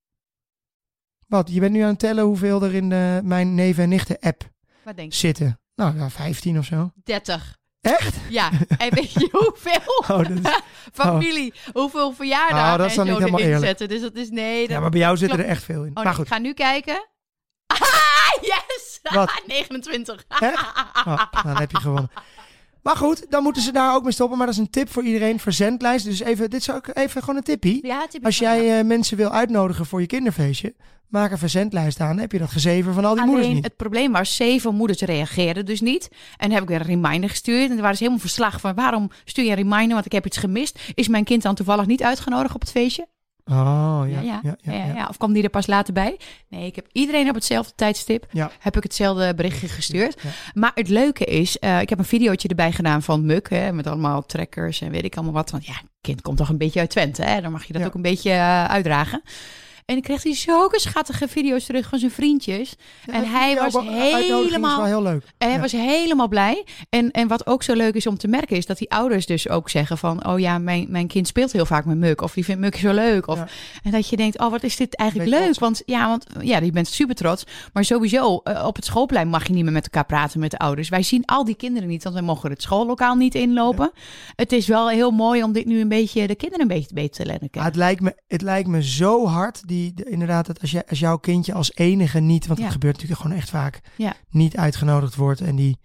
[1.26, 4.18] Wat, je bent nu aan het tellen hoeveel er in de, mijn neven en nichten
[4.20, 4.42] app
[4.82, 5.18] Wat denk je?
[5.18, 5.60] zitten.
[5.74, 6.90] Nou ja, 15 of zo.
[7.04, 7.58] 30.
[7.80, 8.16] Echt?
[8.28, 9.94] Ja, en weet je hoeveel?
[9.98, 10.60] Oh, dat is-
[11.04, 13.66] Familie, hoeveel verjaardagen Oh, dat is dan en niet helemaal erin eerlijk.
[13.78, 13.88] zetten.
[13.88, 14.60] Dus dat is nee.
[14.60, 14.70] Dat...
[14.70, 15.88] ja, maar bij jou zitten er echt veel in.
[15.88, 16.24] Oh, maar nee, goed.
[16.26, 17.06] ik ga nu kijken.
[18.36, 19.00] Ah, yes!
[19.02, 19.42] Wat?
[19.46, 20.24] 29.
[20.28, 20.60] Echt?
[21.06, 22.10] Oh, dan heb je gewonnen.
[22.86, 24.38] Maar goed, dan moeten ze daar ook mee stoppen.
[24.38, 25.40] Maar dat is een tip voor iedereen.
[25.40, 26.04] Verzendlijst.
[26.04, 27.86] Dus even, dit is ook even gewoon een tippie.
[27.86, 30.74] Ja, typisch Als jij eh, mensen wil uitnodigen voor je kinderfeestje,
[31.08, 32.08] maak een verzendlijst aan.
[32.08, 33.64] Dan heb je dat gezever van al die moeders niet.
[33.64, 36.08] het probleem was, zeven moeders reageerden dus niet.
[36.36, 37.70] En heb ik weer een reminder gestuurd.
[37.70, 39.94] En er waren ze helemaal verslag van, waarom stuur je een reminder?
[39.94, 40.78] Want ik heb iets gemist.
[40.94, 43.06] Is mijn kind dan toevallig niet uitgenodigd op het feestje?
[43.50, 44.20] Oh, Ja, ja.
[44.20, 44.40] ja.
[44.42, 44.94] ja, ja, Ja, ja.
[44.94, 45.06] ja.
[45.08, 46.16] Of kwam die er pas later bij?
[46.48, 48.26] Nee, ik heb iedereen op hetzelfde tijdstip.
[48.58, 50.22] Heb ik hetzelfde berichtje gestuurd.
[50.54, 53.50] Maar het leuke is, eh, ik heb een videootje erbij gedaan van Muk.
[53.50, 55.50] Hè, met allemaal trekkers en weet ik allemaal wat.
[55.50, 57.22] Want ja, kind komt toch een beetje uit Twente.
[57.22, 57.40] Hè?
[57.40, 59.22] Dan mag je dat ook een beetje eh, uitdragen.
[59.86, 62.76] En ik kreeg hij zulke schattige video's terug van zijn vriendjes.
[63.06, 64.84] en hij was helemaal...
[64.84, 65.22] heel leuk.
[65.38, 65.60] En hij Ja.
[65.62, 66.64] was helemaal blij.
[66.88, 69.48] En, en wat ook zo leuk is om te merken, is dat die ouders dus
[69.48, 70.26] ook zeggen van...
[70.26, 72.20] oh ja, mijn, mijn kind speelt heel vaak met Muk.
[72.20, 73.26] Of die vindt Muk zo leuk.
[73.26, 73.48] Of, Ja.
[73.82, 75.42] En dat je denkt, oh wat is dit eigenlijk leuk.
[75.42, 75.58] trots?
[75.58, 77.44] Want ja, want ja, je bent super trots.
[77.72, 80.58] Maar sowieso, eh, op het schoolplein mag je niet meer met elkaar praten met de
[80.58, 80.88] ouders.
[80.88, 83.90] Wij zien al die kinderen niet, want wij mogen het schoollokaal niet inlopen.
[84.36, 87.24] Het is wel heel mooi om dit nu een beetje, de kinderen een beetje beter
[87.24, 87.70] te leren kennen.
[87.70, 90.98] het, lijkt me, het lijkt me zo hard, die, de- inderdaad, dat als, jij, als
[90.98, 92.64] jouw kindje als enige niet, want Ja.
[92.64, 94.14] het gebeurt natuurlijk gewoon echt vaak, Ja.
[94.30, 95.40] niet uitgenodigd wordt.
[95.40, 95.78] En die,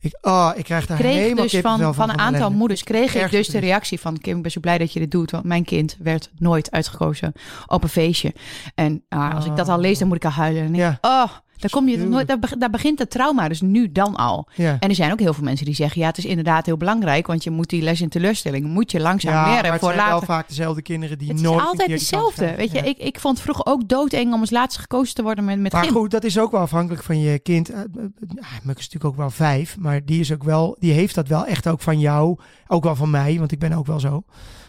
[0.00, 2.56] ik, oh, ik krijg daar kreeg helemaal dus van, van een aantal ellende.
[2.56, 5.10] moeders kreeg ik dus de reactie van Kim, ik ben zo blij dat je dit
[5.10, 7.32] doet, want mijn kind werd nooit uitgekozen
[7.66, 8.34] op een feestje.
[8.74, 10.62] En ah, als ik dat al lees, dan moet ik al huilen.
[10.64, 13.60] En denk ik, oh, daar kom je nooit, daar, beg- daar begint het trauma dus
[13.60, 14.48] nu dan al.
[14.54, 14.76] Ja.
[14.80, 17.26] En er zijn ook heel veel mensen die zeggen, ja, het is inderdaad heel belangrijk,
[17.26, 19.88] want je moet die les in teleurstelling, moet je langzaam Ja, maar leren het voor
[19.92, 20.26] zijn wel later.
[20.26, 22.34] vaak dezelfde kinderen die Het is nooit altijd die kans hetzelfde.
[22.36, 22.58] krijgen.
[22.58, 22.84] Weet je, Ja.
[22.84, 25.84] ik, ik vond vroeger ook doodeng om als laatste gekozen te worden met, met Maar
[25.84, 25.92] gym.
[25.92, 27.68] goed, dat is ook wel afhankelijk van je kind.
[27.74, 31.46] Muk is natuurlijk ook wel vijf, maar die is ook wel, die heeft dat wel
[31.46, 32.38] echt ook van jou,
[32.68, 34.24] ook wel van mij, want ik ben ook wel zo,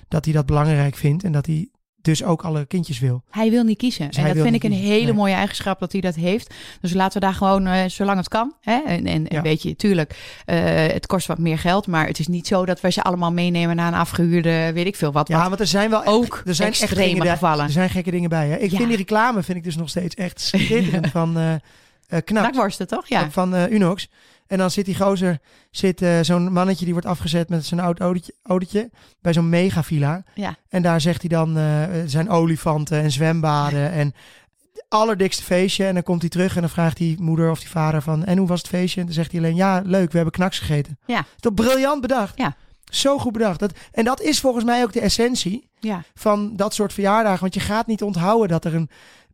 [0.07, 1.67] dat hij dat belangrijk vindt en dat hij
[2.07, 3.23] dus ook alle kindjes wil.
[3.29, 4.07] Hij wil niet kiezen.
[4.07, 5.13] Dus en dat vind ik een kiezen, hele nee.
[5.13, 6.53] mooie eigenschap dat hij dat heeft.
[6.81, 8.53] Dus laten we daar gewoon, eh, zolang het kan.
[8.61, 8.79] Hè?
[8.85, 9.41] En, en, Ja.
[9.41, 10.15] weet je, tuurlijk,
[10.45, 11.87] eh, het kost wat meer geld.
[11.87, 14.95] Maar het is niet zo dat wij ze allemaal meenemen naar een afgehuurde, weet ik
[14.95, 15.27] veel wat.
[15.27, 17.65] Ja, want er zijn wel echt, ook er zijn extreme gevallen.
[17.65, 18.47] Er zijn gekke dingen bij.
[18.47, 18.55] Hè?
[18.57, 18.77] Ik Ja.
[18.77, 21.59] vind die reclame vind ik dus nog steeds echt schitterend van eh eh
[22.07, 22.23] Knap.
[22.43, 23.07] knakworsten, toch?
[23.07, 23.29] Ja.
[23.31, 24.09] Van Unox.
[24.47, 25.39] En dan zit die gozer,
[25.71, 28.89] zit eh, zo'n mannetje die wordt afgezet met zijn oud autootje, autootje
[29.21, 30.23] bij zo'n megavilla.
[30.33, 30.55] Ja.
[30.69, 34.13] En daar zegt hij dan eh, zijn olifanten en zwembaden en
[34.73, 35.85] het allerdikste feestje.
[35.85, 38.37] En dan komt hij terug en dan vraagt die moeder of die vader van en
[38.37, 38.99] hoe was het feestje?
[38.99, 40.99] En dan zegt hij alleen ja, leuk, we hebben knaks gegeten.
[41.05, 41.25] Ja.
[41.39, 42.37] Toch briljant bedacht?
[42.37, 42.55] Ja.
[42.89, 43.59] Zo goed bedacht.
[43.59, 46.03] Dat, en dat is volgens mij ook de essentie ja.
[46.13, 47.41] van dat soort verjaardagen.
[47.41, 48.89] Want je gaat niet onthouden dat er een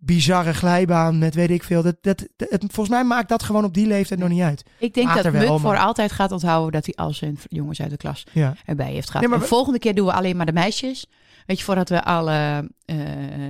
[0.06, 1.82] bizarre glijbaan met weet ik veel.
[1.84, 4.64] Dat, dat, dat- het, volgens mij maakt dat gewoon op die leeftijd nog niet uit.
[4.78, 7.82] Ik denk Later dat Muk voor maar- altijd gaat onthouden dat hij al zijn jongens
[7.82, 8.54] uit de klas Ja.
[8.66, 9.22] erbij heeft gehad.
[9.22, 11.06] Nee, maar de volgende keer doen we alleen maar de meisjes.
[11.46, 12.96] Weet je, voordat we alle eh,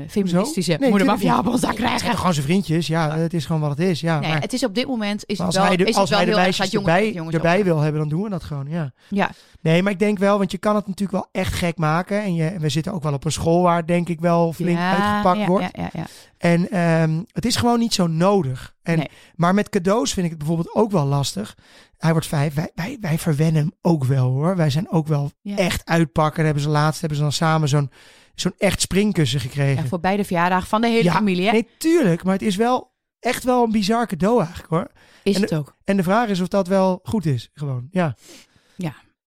[0.09, 2.07] feministische Nee, ja op ons dak Het zijn krijgen.
[2.09, 2.87] toch gewoon zijn vriendjes.
[2.87, 3.99] Ja, het is gewoon wat het is.
[4.01, 5.89] Ja, Nee, maar het is op dit moment is maar het als wel, hij de,
[5.91, 8.09] is als het hij wel de heel erg meisjes erbij, jongens erbij wil hebben, dan
[8.09, 8.69] doen we dat gewoon.
[8.69, 8.91] Ja.
[9.09, 9.29] Ja,
[9.63, 12.21] Nee, maar ik denk wel, want je kan het natuurlijk wel echt gek maken.
[12.21, 14.77] En je, we zitten ook wel op een school waar het denk ik wel flink
[14.77, 15.65] ja, uitgepakt ja, wordt.
[15.73, 16.05] Ja, ja, ja.
[16.37, 18.75] En ehm, het is gewoon niet zo nodig.
[18.81, 19.09] En, Nee.
[19.35, 21.57] Maar met cadeaus vind ik het bijvoorbeeld ook wel lastig.
[21.97, 22.53] Hij wordt vijf.
[22.53, 24.55] Wij, wij, wij verwennen hem ook wel hoor.
[24.55, 25.55] Wij zijn ook wel Ja.
[25.57, 26.45] echt uitpakken.
[26.45, 27.91] Hebben ze laatst hebben ze dan samen zo'n
[28.35, 29.83] zo'n echt springkussen gekregen.
[29.83, 31.45] Ja, voor beide verjaardagen van de hele Ja, familie.
[31.45, 31.51] Hè?
[31.51, 32.23] Nee, tuurlijk.
[32.23, 34.91] Maar het is wel echt wel een bizar cadeau eigenlijk hoor.
[35.23, 35.75] is en het ook.
[35.83, 37.49] En de vraag is of dat wel goed is.
[37.53, 38.15] Gewoon, ja.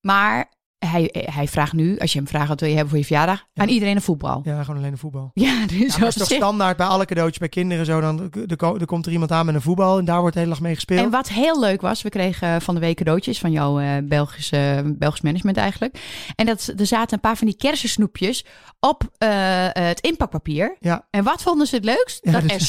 [0.02, 0.50] Maar
[0.86, 3.44] hij, hij vraagt nu, als je hem vraagt wat wil je hebben voor je verjaardag,
[3.52, 3.62] Ja.
[3.62, 4.40] aan iedereen een voetbal.
[4.44, 5.30] Ja, gewoon alleen de voetbal.
[5.34, 8.00] Ja, dus Ja, op is toch standaard bij alle cadeautjes bij kinderen zo.
[8.00, 10.40] Dan er, ko- er komt er iemand aan met een voetbal en daar wordt de
[10.40, 11.04] hele dag mee gespeeld.
[11.04, 14.82] En wat heel leuk was, we kregen van de week cadeautjes van jouw eh Belgische,
[14.98, 15.98] Belgisch management eigenlijk.
[16.34, 18.44] En dat, er zaten een paar van die kersensnoepjes
[18.80, 19.28] op eh,
[19.72, 20.76] het inpakpapier.
[20.80, 21.06] Ja.
[21.10, 22.24] En wat vonden ze het leukst?
[22.24, 22.60] Dat dat er is-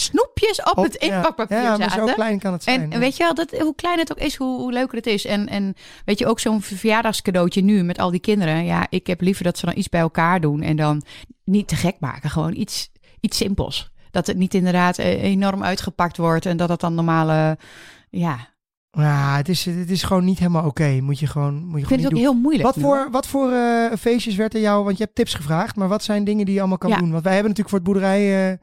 [0.43, 2.08] snoepjes op, het ja, inpakpapier Ja, maar zaten.
[2.08, 2.82] zo klein kan het zijn.
[2.82, 2.99] En ja.
[2.99, 5.25] weet je wel, dat, hoe klein het ook is, hoe, hoe leuker het is.
[5.25, 5.75] En, en
[6.06, 8.65] weet je, ook zo'n verjaardagscadeautje nu met al die kinderen.
[8.65, 11.01] Ja, ik heb liever dat ze dan iets bij elkaar doen en dan
[11.43, 12.29] niet te gek maken.
[12.29, 13.91] Gewoon iets, iets simpels.
[14.12, 17.58] Dat het niet inderdaad eh, enorm uitgepakt wordt en dat het dan normale...
[18.10, 18.38] Ja,
[18.91, 20.99] Ja, het is, het is gewoon niet helemaal oké.
[21.01, 22.21] Moet je gewoon, moet je ik vind het ook doen.
[22.21, 22.63] heel moeilijk.
[22.65, 23.12] Wat nu, voor, hoor.
[23.12, 26.23] wat voor eh, feestjes werd er jou, want je hebt tips gevraagd, maar wat zijn
[26.23, 26.97] dingen die je allemaal kan Ja.
[26.97, 27.12] doen?
[27.12, 28.58] Want wij hebben natuurlijk voor het boerderij eh,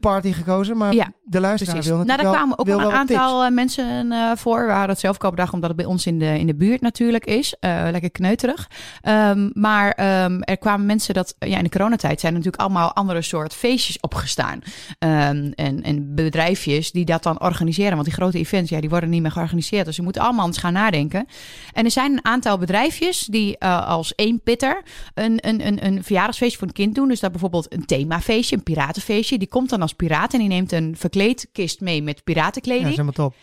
[0.00, 1.90] party gekozen, maar Ja, de luisteraar Precies.
[1.92, 3.18] wil Nou, natuurlijk daar wel, kwamen ook wel een tips.
[3.20, 4.64] aantal eh, mensen eh, voor.
[4.66, 5.18] We hadden het zelf
[5.52, 7.54] omdat het bij ons in de, in de buurt natuurlijk is.
[7.60, 8.70] Eh, lekker kneuterig.
[9.00, 11.34] Ehm, maar ehm, er kwamen mensen dat...
[11.38, 14.60] Ja, in de coronatijd zijn er natuurlijk allemaal andere soort feestjes opgestaan.
[14.98, 17.92] Ehm, en, en bedrijfjes die dat dan organiseren.
[17.92, 19.84] Want die grote events, ja, die worden niet meer georganiseerd.
[19.86, 21.26] Dus je moet allemaal eens gaan nadenken.
[21.72, 24.82] En er zijn een aantal bedrijfjes die als één pitter
[25.14, 27.08] een, een, een, een verjaardagsfeestje voor een kind doen.
[27.08, 29.38] Dus dat bijvoorbeeld een themafeestje, een piratenfeestje.
[29.38, 32.82] Die komt dan als piraat en die neemt een verkleedkist mee met Ja, piratenkleding.
[32.82, 33.38] dat is helemaal top.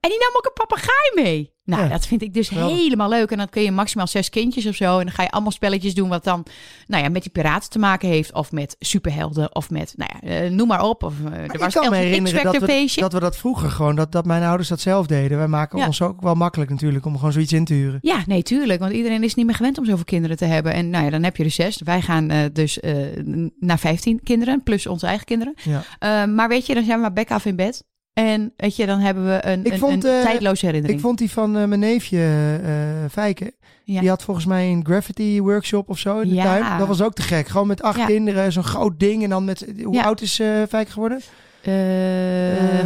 [0.00, 1.51] En die nam ook een papegaai mee.
[1.64, 1.88] Nou, Ja.
[1.88, 2.76] dat vind ik dus Geweldig.
[2.76, 3.30] helemaal leuk.
[3.30, 4.98] En dan kun je maximaal zes kindjes of zo.
[4.98, 6.44] En dan ga je allemaal spelletjes doen wat dan
[6.86, 8.32] nou ja, met die piraten te maken heeft.
[8.32, 9.54] Of met superhelden.
[9.54, 11.02] Of met, nou ja, eh, noem maar op.
[11.02, 13.00] Of, eh, Maar er ik was kan me zelfs een herinneren dat we, feestje.
[13.00, 15.38] dat we dat vroeger gewoon, dat, dat mijn ouders dat zelf deden.
[15.38, 15.86] Wij maken Ja.
[15.86, 17.98] ons ook wel makkelijk natuurlijk om gewoon zoiets in te huren.
[18.02, 18.80] Ja, nee, tuurlijk.
[18.80, 20.72] Want iedereen is niet meer gewend om zoveel kinderen te hebben.
[20.72, 21.80] En nou ja, dan heb je er zes.
[21.84, 22.78] Wij gaan eh, dus
[23.58, 24.62] naar vijftien kinderen.
[24.62, 25.54] Plus onze eigen kinderen.
[26.00, 26.26] Ja.
[26.26, 27.84] Maar weet je, dan zijn we maar bek af in bed.
[28.12, 30.98] En weet je, dan hebben we een, Ik een, vond, een eh, tijdloze herinnering.
[31.00, 32.18] Ik vond die van eh, mijn neefje
[32.64, 33.54] eh Fijke.
[33.84, 34.00] Ja.
[34.00, 36.42] Die had volgens mij een graffiti workshop of zo in de Ja.
[36.42, 36.78] tuin.
[36.78, 37.48] Dat was ook te gek.
[37.48, 38.06] Gewoon met acht Ja.
[38.06, 39.22] kinderen, zo'n groot ding.
[39.22, 40.34] En dan met, hoe oud is
[40.68, 41.20] Fijke geworden?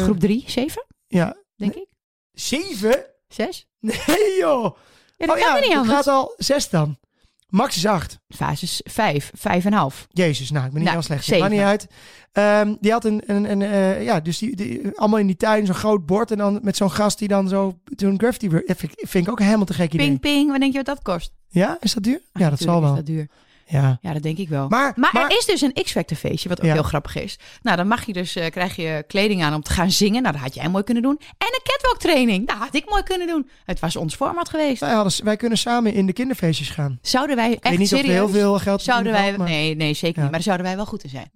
[0.00, 1.36] Groep drie, zeven, Ja.
[1.56, 1.86] denk ik.
[2.32, 3.04] Zeven?
[3.28, 3.66] Zes?
[3.80, 4.76] Nee joh.
[5.16, 5.94] Ja, dat oh kan ja, niet het anders.
[5.96, 6.98] gaat al zes dan.
[7.48, 8.18] Max is acht.
[8.28, 10.06] Fases vijf, vijf en een half.
[10.10, 11.24] Jezus, nou, ik ben niet Nou, heel slecht.
[11.24, 11.40] zeven.
[11.40, 11.86] Maakt niet uit.
[12.32, 15.66] Ehm, die had een, een, een eh, ja, dus die, die, allemaal in die tuin,
[15.66, 16.30] zo'n groot bord.
[16.30, 19.30] En dan met zo'n gast die dan zo, zo'n graffiti, dat vind, ik- vind ik
[19.32, 20.06] ook helemaal te gek idee.
[20.06, 20.50] Ping, ping.
[20.50, 21.32] Wat denk je wat dat kost?
[21.48, 22.20] Ja, is dat duur?
[22.32, 22.90] ja, dat zal wel.
[22.90, 23.26] Is dat duur.
[23.68, 23.98] Ja.
[24.00, 24.68] Ja, dat denk ik wel.
[24.68, 26.72] Maar, Maar, maar, er is dus een X-Factor feestje, wat ook Ja.
[26.72, 27.38] heel grappig is.
[27.62, 30.22] Nou, dan mag je dus, eh, krijg je kleding aan om te gaan zingen.
[30.22, 31.16] Nou, dat had jij mooi kunnen doen.
[31.20, 32.46] En een catwalk training.
[32.46, 33.48] Nou, had ik mooi kunnen doen.
[33.64, 34.80] Het was ons format geweest.
[34.80, 36.98] wij, hadden, wij kunnen samen in de kinderfeestjes gaan.
[37.02, 38.06] Zouden wij Ik echt weet niet serieus...
[38.12, 39.36] heel veel geld Zouden wij...
[39.36, 40.12] maar- Nee, nee, zeker Ja.
[40.12, 40.16] niet.
[40.22, 41.30] Maar daar zouden wij wel goed in zijn.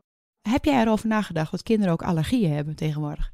[0.48, 3.30] Heb jij erover nagedacht dat kinderen ook allergieën hebben tegenwoordig?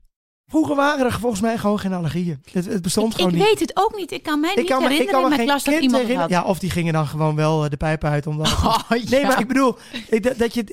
[0.49, 2.43] Vroeger waren er volgens mij gewoon geen allergieën.
[2.53, 3.47] Het, het bestond Ik, gewoon ik niet.
[3.49, 4.11] weet het ook niet.
[4.13, 6.31] Ik kan mij niet me- herinneren in me mijn klas dat iemand had.
[6.31, 8.27] Ja, of die gingen dan gewoon wel eh, de pijp uit.
[8.27, 8.47] Omdat...
[8.65, 9.77] Oh, Nee, maar ik bedoel,
[10.09, 10.65] ik, dat, dat je,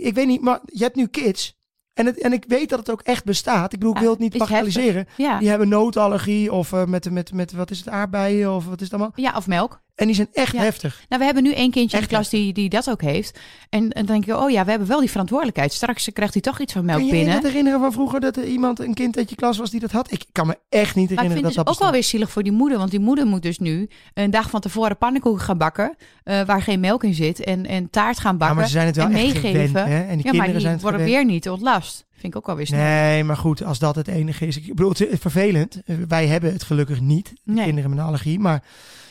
[0.00, 1.56] ik weet niet, maar je hebt nu kids.
[1.94, 3.72] En, het, en ik weet dat het ook echt bestaat.
[3.72, 5.08] Ik bedoel, ik wil het niet bagatelliseren.
[5.16, 5.38] Ja.
[5.38, 8.90] Die hebben noodallergie of eh, met, met, met, wat is het, aardbeien of wat is
[8.90, 9.12] het allemaal.
[9.14, 9.80] ja, of melk.
[9.98, 10.60] En die zijn echt Ja.
[10.62, 11.00] heftig.
[11.08, 13.38] Nou, we hebben nu één kindje in de klas die, die dat ook heeft.
[13.68, 15.72] En, en dan denk je, oh ja, we hebben wel die verantwoordelijkheid.
[15.72, 17.34] Straks krijgt hij toch iets van melk Kun je je binnen.
[17.42, 19.90] dat herinneren van vroeger dat er iemand, een kind uit je klas was die dat
[19.92, 20.12] had?
[20.12, 22.02] Ik kan me echt niet Maar ik herinneren vind dat het dat ook wel weer
[22.04, 22.78] zielig voor die moeder.
[22.78, 25.96] Want die moeder moet dus nu een dag van tevoren pannenkoeken gaan bakken.
[26.24, 27.40] eh, waar geen melk in zit.
[27.40, 28.56] En, en taart gaan Ja, bakken.
[28.56, 29.50] maar ze zijn het wel en echt meegeven.
[29.50, 29.74] gewend.
[29.74, 29.82] Hè?
[29.82, 31.16] En die ja, maar kinderen die zijn het worden gewend.
[31.16, 32.06] weer niet ontlast.
[32.12, 32.80] Vind ik ook wel weer snel.
[32.80, 34.56] Nee, maar goed, als dat het enige is.
[34.56, 35.82] Ik bedoel, het is vervelend.
[36.08, 37.64] Wij hebben het gelukkig niet, de Nee.
[37.64, 38.38] kinderen met een allergie.
[38.38, 38.62] Maar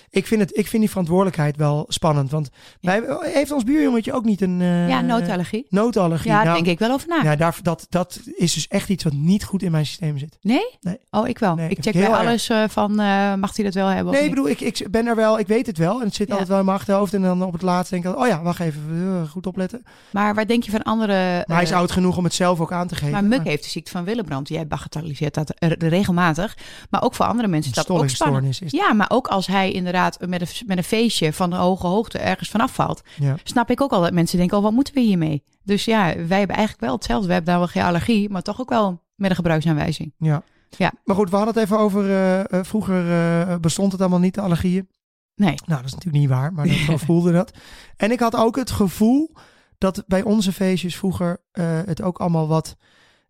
[0.10, 2.32] ik vind, het, ik vind die verantwoordelijkheid wel spannend.
[2.32, 2.50] Want
[2.82, 5.66] wij, heeft ons buurjongetje ook niet een eh, ja, noodallergie.
[5.70, 6.32] noodallergie?
[6.32, 7.24] Ja, daar Nou, denk ik wel over na.
[7.24, 10.38] Ja, daar, dat, dat is dus echt iets wat niet goed in mijn systeem zit.
[10.42, 10.78] Nee?
[10.82, 11.00] Nee.
[11.12, 11.56] Oh, ik wel.
[11.56, 12.18] Nee, ik check bij erg.
[12.18, 15.08] alles eh, van, eh, mag hij dat wel hebben Nee, ik bedoel, ik, ik ben
[15.08, 16.00] er wel, ik weet het wel.
[16.00, 16.32] En het zit Ja.
[16.32, 17.14] altijd wel in mijn achterhoofd.
[17.14, 19.84] En dan op het laatst denk ik, oh ja, wacht even, goed opletten.
[20.12, 21.14] Maar waar denk je van andere...
[21.48, 23.12] Maar hij is oud genoeg om het zelf ook aan te geven.
[23.12, 24.48] Maar Muk heeft de ziekte van Willebrand.
[24.48, 26.58] Jij bagatelliseert dat regelmatig.
[26.90, 28.62] Maar ook voor andere mensen is dat ook spannend.
[28.62, 31.88] is Ja, maar ook als hij inderdaad met een, met een feestje van een hoge
[31.88, 33.36] hoogte ergens vanaf valt, Ja.
[33.44, 35.44] snap ik ook al dat mensen denken, oh, wat moeten we hiermee?
[35.64, 37.28] Dus ja, wij hebben eigenlijk wel hetzelfde.
[37.28, 40.14] We hebben daar wel geen allergie, maar toch ook wel met een gebruiksaanwijzing.
[40.18, 40.44] Ja.
[40.78, 40.92] Ja.
[41.04, 44.34] Maar goed, we hadden het even over, eh, eh, vroeger eh, bestond het allemaal niet,
[44.34, 44.88] de allergieën.
[45.36, 45.56] Nee.
[45.66, 47.52] Nou, dat is natuurlijk niet waar, maar dat, zo voelde dat.
[47.98, 49.36] En ik had ook het gevoel
[49.78, 51.42] dat bij onze feestjes vroeger
[51.86, 52.76] het ook allemaal wat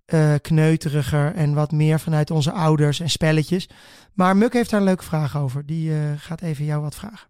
[0.08, 3.70] eh, kneuteriger en wat meer vanuit onze ouders en spelletjes.
[4.14, 5.66] Maar Muk heeft daar een leuke vraag over.
[5.66, 7.30] Die eh, gaat even jou wat vragen.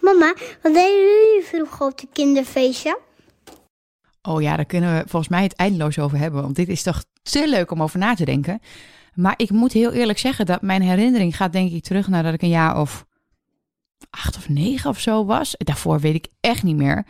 [0.00, 2.98] Mama, wat deden jullie vroeger op de kinderfeestje?
[4.22, 6.42] Oh ja, daar kunnen we volgens mij het eindeloos over hebben.
[6.42, 8.60] Want dit is toch te leuk om over na te denken.
[9.14, 12.42] Maar ik moet heel eerlijk zeggen dat mijn herinnering gaat denk ik terug nadat ik
[12.42, 13.04] een jaar of
[14.10, 15.54] acht of negen of zo was.
[15.58, 17.06] Daarvoor weet ik echt niet meer.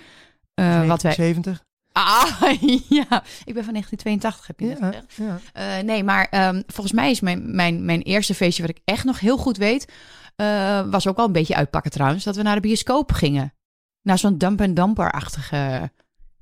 [0.54, 1.12] eh, wat wij...
[1.12, 1.62] 70?
[1.92, 2.40] Ah,
[2.88, 3.22] ja.
[3.44, 5.14] Ik ben van 1982, heb je net Ja, gezegd.
[5.52, 5.78] ja.
[5.78, 9.04] Eh, nee, maar ehm, volgens mij is mijn, mijn, mijn eerste feestje, wat ik echt
[9.04, 9.92] nog heel goed weet,
[10.36, 13.54] eh, was ook wel een beetje uitpakken trouwens, dat we naar de bioscoop gingen.
[14.02, 15.90] Naar zo'n dump en damper-achtige.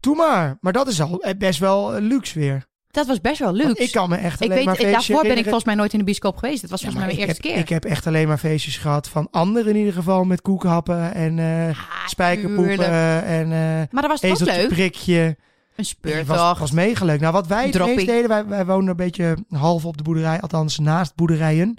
[0.00, 0.58] Doe maar.
[0.60, 2.66] Maar dat is al eh, best wel luxe weer.
[2.90, 3.82] Dat was best wel luxe.
[3.82, 5.92] Ik kan me echt Ik alleen weet, maar feestjes daarvoor ben ik volgens mij nooit
[5.92, 6.60] in de bioscoop geweest.
[6.60, 7.62] Dat was Ja, volgens mij mijn ik eerste heb, keer.
[7.76, 11.38] Ik heb echt alleen maar feestjes gehad van anderen in ieder geval met koekhappen en
[11.38, 11.76] Ah,
[12.06, 12.90] spijkerpoepen tuurlijk.
[13.24, 13.58] en eh
[13.90, 14.68] Maar dat was toch leuk?
[14.68, 15.36] prikje.
[15.76, 16.26] Een speurtocht.
[16.38, 17.20] was, was mega leuk.
[17.20, 20.40] Nou, wat wij het meest deden, wij, wij woonden een beetje half op de boerderij,
[20.40, 21.76] althans naast boerderijen.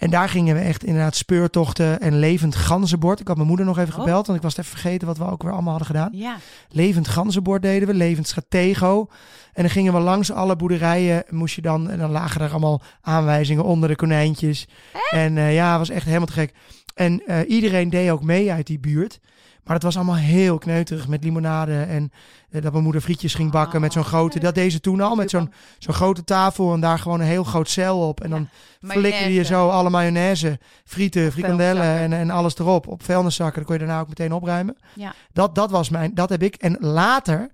[0.00, 3.20] En daar gingen we echt inderdaad speurtochten en levend ganzenbord.
[3.20, 3.98] Ik had mijn moeder nog even Oh.
[4.00, 6.10] gebeld, want ik was even vergeten wat we ook weer allemaal hadden gedaan.
[6.12, 6.36] Ja.
[6.70, 9.08] Levend ganzenbord deden we, levend stratego.
[9.52, 12.82] En dan gingen we langs alle boerderijen, moest je dan, en dan lagen er allemaal
[13.00, 14.68] aanwijzingen onder de konijntjes.
[15.10, 16.52] En eh, ja, het was echt helemaal te gek.
[16.94, 19.20] En eh, iedereen deed ook mee uit die buurt.
[19.64, 21.82] Maar het was allemaal heel kneuterig met limonade.
[21.82, 22.12] En
[22.50, 24.40] eh, dat mijn moeder frietjes ging bakken met zo'n grote.
[24.40, 26.72] Dat deed ze toen al met zo'n zo'n grote tafel.
[26.72, 28.20] En daar gewoon een heel groot cel op.
[28.20, 28.48] En dan
[28.80, 32.86] flikkerde je zo alle mayonaise, frieten, frikandellen en, en alles erop.
[32.86, 33.56] Op vuilniszakken.
[33.56, 34.76] Dan kon je daarna ook meteen opruimen.
[34.94, 35.14] Ja.
[35.32, 36.54] Dat, dat was mijn, dat heb ik.
[36.54, 37.50] En later,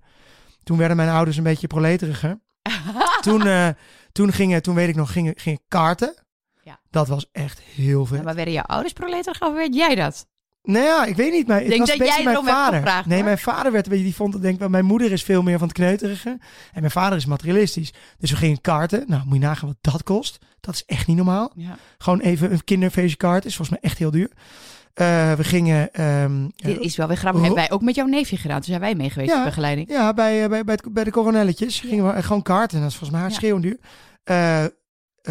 [0.63, 2.41] toen werden mijn ouders een beetje proleteriger.
[3.21, 3.69] toen, eh,
[4.13, 6.15] toen gingen, toen weet ik nog, gingen, gingen kaarten.
[6.63, 6.81] Ja.
[6.91, 8.17] Dat was echt heel veel.
[8.17, 10.27] Ja, maar werden jouw ouders proleterig of werd jij dat?
[10.67, 12.81] Nou ja, ik weet niet, maar het denk was dat jij mijn vader.
[12.81, 13.25] gevraagd, nee, hoor.
[13.25, 15.59] mijn vader werd, weet je, die vond denk ik, wel- mijn moeder is veel meer
[15.59, 16.29] van het kneuterige
[16.73, 17.93] en mijn vader is materialistisch.
[18.19, 19.05] Dus we gingen kaarten.
[19.07, 20.39] Nou, moet je nagaan wat dat kost.
[20.61, 21.53] Dat is echt niet normaal.
[21.57, 21.77] Ja.
[21.99, 24.31] Gewoon even een kinderfeestje kaart is volgens mij echt heel duur.
[24.95, 27.41] Eh, we gingen ehm, Dit is wel weer grappig.
[27.43, 28.57] Hebben wij ook met jouw neefje gedaan.
[28.57, 29.39] Toen zijn wij mee geweest Ja.
[29.39, 29.89] in begeleiding.
[29.89, 32.81] Ja, bij, eh, bij, bij, het- bij de coronelletjes gingen we eh, gewoon kaarten.
[32.81, 33.27] Dat is volgens mij Ja.
[33.27, 33.79] hartstikke duur.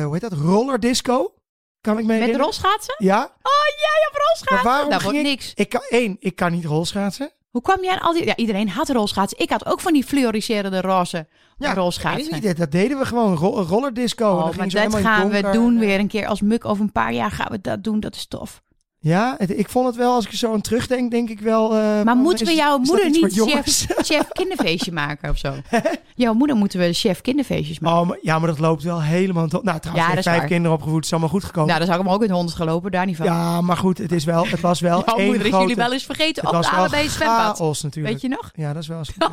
[0.04, 0.34] Hoe heet dat?
[0.34, 1.34] Roller disco?
[1.82, 2.96] Kan ik me Met rolschaatsen?
[2.98, 3.18] Ja.
[3.24, 4.15] Oh, jij op
[4.50, 4.64] rolschaatsen?
[4.72, 5.36] waarom Dat ging wordt ik...
[5.36, 5.52] niks.
[5.56, 7.32] Ik kan, één, ik kan niet rolschaatsen.
[7.50, 8.26] Hoe kwam jij aan al die...
[8.26, 9.40] Ja, iedereen had rolschaatsen.
[9.40, 11.28] Ik had ook van die fluoriserende roze
[11.58, 12.32] Ja, rolschaatsen.
[12.32, 13.36] weet ik niet, dat deden we gewoon.
[13.36, 14.26] Ro roller disco.
[14.26, 16.28] En Oh, maar dat gaan we doen weer een keer.
[16.28, 18.00] Als Muk over een paar jaar gaan we dat doen.
[18.00, 18.62] Dat is tof.
[19.06, 21.76] Ja, het- ik vond het wel, als ik er zo aan terugdenk, denk ik wel...
[21.76, 25.54] eh, Maar moeten we is- jouw is moeder niet chef, chef kinderfeestje maken of zo?
[26.16, 28.00] jouw moeder moeten we chef kinderfeestjes maken.
[28.02, 29.48] Oh, maar, ja, maar dat loopt wel helemaal...
[29.48, 30.48] Tot, nou, trouwens, Ja, is vijf waar.
[30.48, 30.96] kinderen opgevoed.
[30.96, 31.68] Het is allemaal goed gekomen.
[31.68, 32.92] Nou, dan zou ik hem ook in honderd gelopen.
[32.92, 33.26] Daar niet van.
[33.26, 35.68] ja, maar goed, het, is wel, het was wel jouw één moeder is grote...
[35.68, 36.52] jullie wel eens vergeten op
[36.92, 37.58] bij het zwembad.
[37.58, 38.14] chaos natuurlijk.
[38.14, 38.52] Weet je nog?
[38.56, 39.12] Ja, dat is wel eens.
[39.20, 39.32] Ja.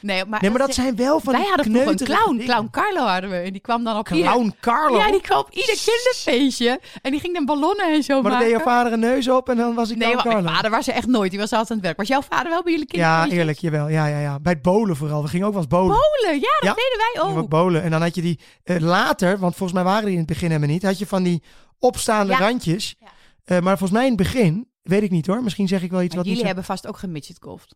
[0.00, 2.30] Nee, maar, Nee, maar dat zijn wel van Wij hadden vroeger een clown.
[2.36, 2.44] dingen.
[2.44, 3.36] Clown Carlo hadden we.
[3.36, 4.30] En die kwam dan op ieder...
[4.32, 4.98] Clown Carlo?
[4.98, 6.80] Ja, die kwam op ieder kinderfeestje.
[7.02, 8.46] En die ging dan ballonnen en zo Maar maken.
[8.58, 10.94] Je vader een neus op en dan was ik Nee, maar mijn vader was er
[10.94, 11.30] echt nooit.
[11.30, 11.96] Die was altijd aan het werk.
[11.96, 13.38] Was jouw vader wel bij jullie Ja, kinderfeestjes?
[13.38, 13.88] eerlijk, jawel.
[13.88, 14.40] Ja, ja, ja.
[14.40, 15.22] Bij het bolen vooral.
[15.22, 15.96] We gingen ook wel eens bolen.
[15.96, 16.74] Polen, ja, dat Ja.
[16.74, 17.36] deden wij ook.
[17.38, 17.82] ook bolen.
[17.82, 20.48] En dan had je die eh, later, want volgens mij waren die in het begin
[20.48, 21.42] helemaal niet, had je van die
[21.78, 22.38] opstaande Ja.
[22.38, 22.96] randjes.
[23.00, 23.06] Ja.
[23.44, 26.00] Eh, maar volgens mij in het begin, weet ik niet hoor, misschien zeg ik wel
[26.02, 27.74] iets Maar wat jullie niet hebben vast ook gemidgetgolfd.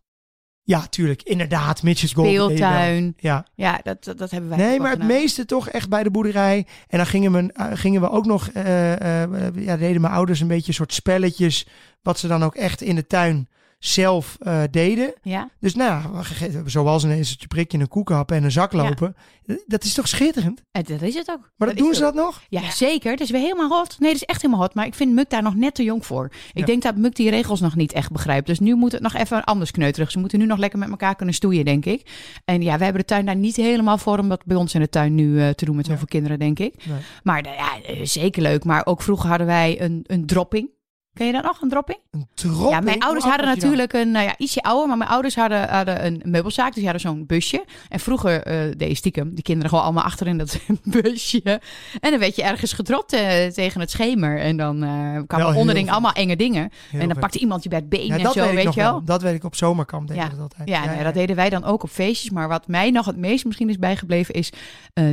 [0.65, 1.21] Ja, tuurlijk.
[1.21, 2.09] Inderdaad, Mitch's.
[2.09, 3.13] Speeltuin.
[3.17, 3.45] Ja.
[3.55, 5.17] Ja, dat, dat, dat hebben wij Nee, maar het gedaan.
[5.17, 6.67] meeste toch echt bij de boerderij.
[6.87, 8.63] En dan gingen we, eh, gingen we ook nog, eh,
[9.65, 11.67] ja, deden mijn ouders een beetje soort spelletjes,
[12.01, 13.47] wat ze dan ook echt in de tuin
[13.85, 15.13] zelf eh, deden.
[15.21, 16.03] Ja, Dus nou,
[16.63, 18.77] we zoals een ezeltje prikje, een koekenhap en een zak Ja.
[18.83, 19.15] lopen.
[19.67, 20.61] Dat is toch schitterend?
[20.71, 21.39] en dat is het ook.
[21.39, 22.13] Maar Dat dat doen is ze ook.
[22.13, 22.41] dat nog?
[22.49, 23.11] Ja, zeker.
[23.11, 23.95] Het is weer helemaal hot.
[23.99, 24.73] Nee, het is echt helemaal hot.
[24.75, 26.25] Maar ik vind Muk daar nog net te jong voor.
[26.25, 26.65] Ik Ja.
[26.65, 28.47] denk dat Muk die regels nog niet echt begrijpt.
[28.47, 30.11] Dus nu moet het nog even anders kneuterig.
[30.11, 32.09] Ze moeten nu nog lekker met elkaar kunnen stoeien, denk ik.
[32.45, 34.81] En ja, wij hebben de tuin daar niet helemaal voor om dat bij ons in
[34.81, 35.91] de tuin nu eh, te doen met Ja.
[35.91, 36.85] zoveel kinderen, denk ik.
[36.85, 36.97] Nee.
[37.23, 38.63] Maar nou ja, eh, zeker leuk.
[38.63, 40.69] Maar ook vroeger hadden wij een, een dropping.
[41.13, 41.97] Ken je dat nog, een dropping?
[42.11, 42.71] Een drop.
[42.71, 46.05] Ja, mijn ouders hadden natuurlijk een, nou ja, ietsje ouder, maar mijn ouders hadden, hadden
[46.05, 47.65] een meubelzaak, dus die hadden zo'n busje.
[47.89, 51.61] En vroeger eh deed stiekem die kinderen gewoon allemaal achterin dat busje.
[51.99, 54.39] En dan werd je ergens gedropt eh, tegen het schemer.
[54.39, 56.69] En dan eh kwamen onderling allemaal enge dingen.
[56.91, 58.91] en dan pakte iemand je bij het been ja, en dat zo, weet je wel.
[58.91, 59.03] wel.
[59.03, 60.29] Dat weet ik op zomerkamp deden Ja.
[60.29, 60.69] dat altijd.
[60.69, 62.29] Ja, nou dat deden wij dan ook op feestjes.
[62.29, 64.49] Maar wat mij nog het meest misschien is bijgebleven is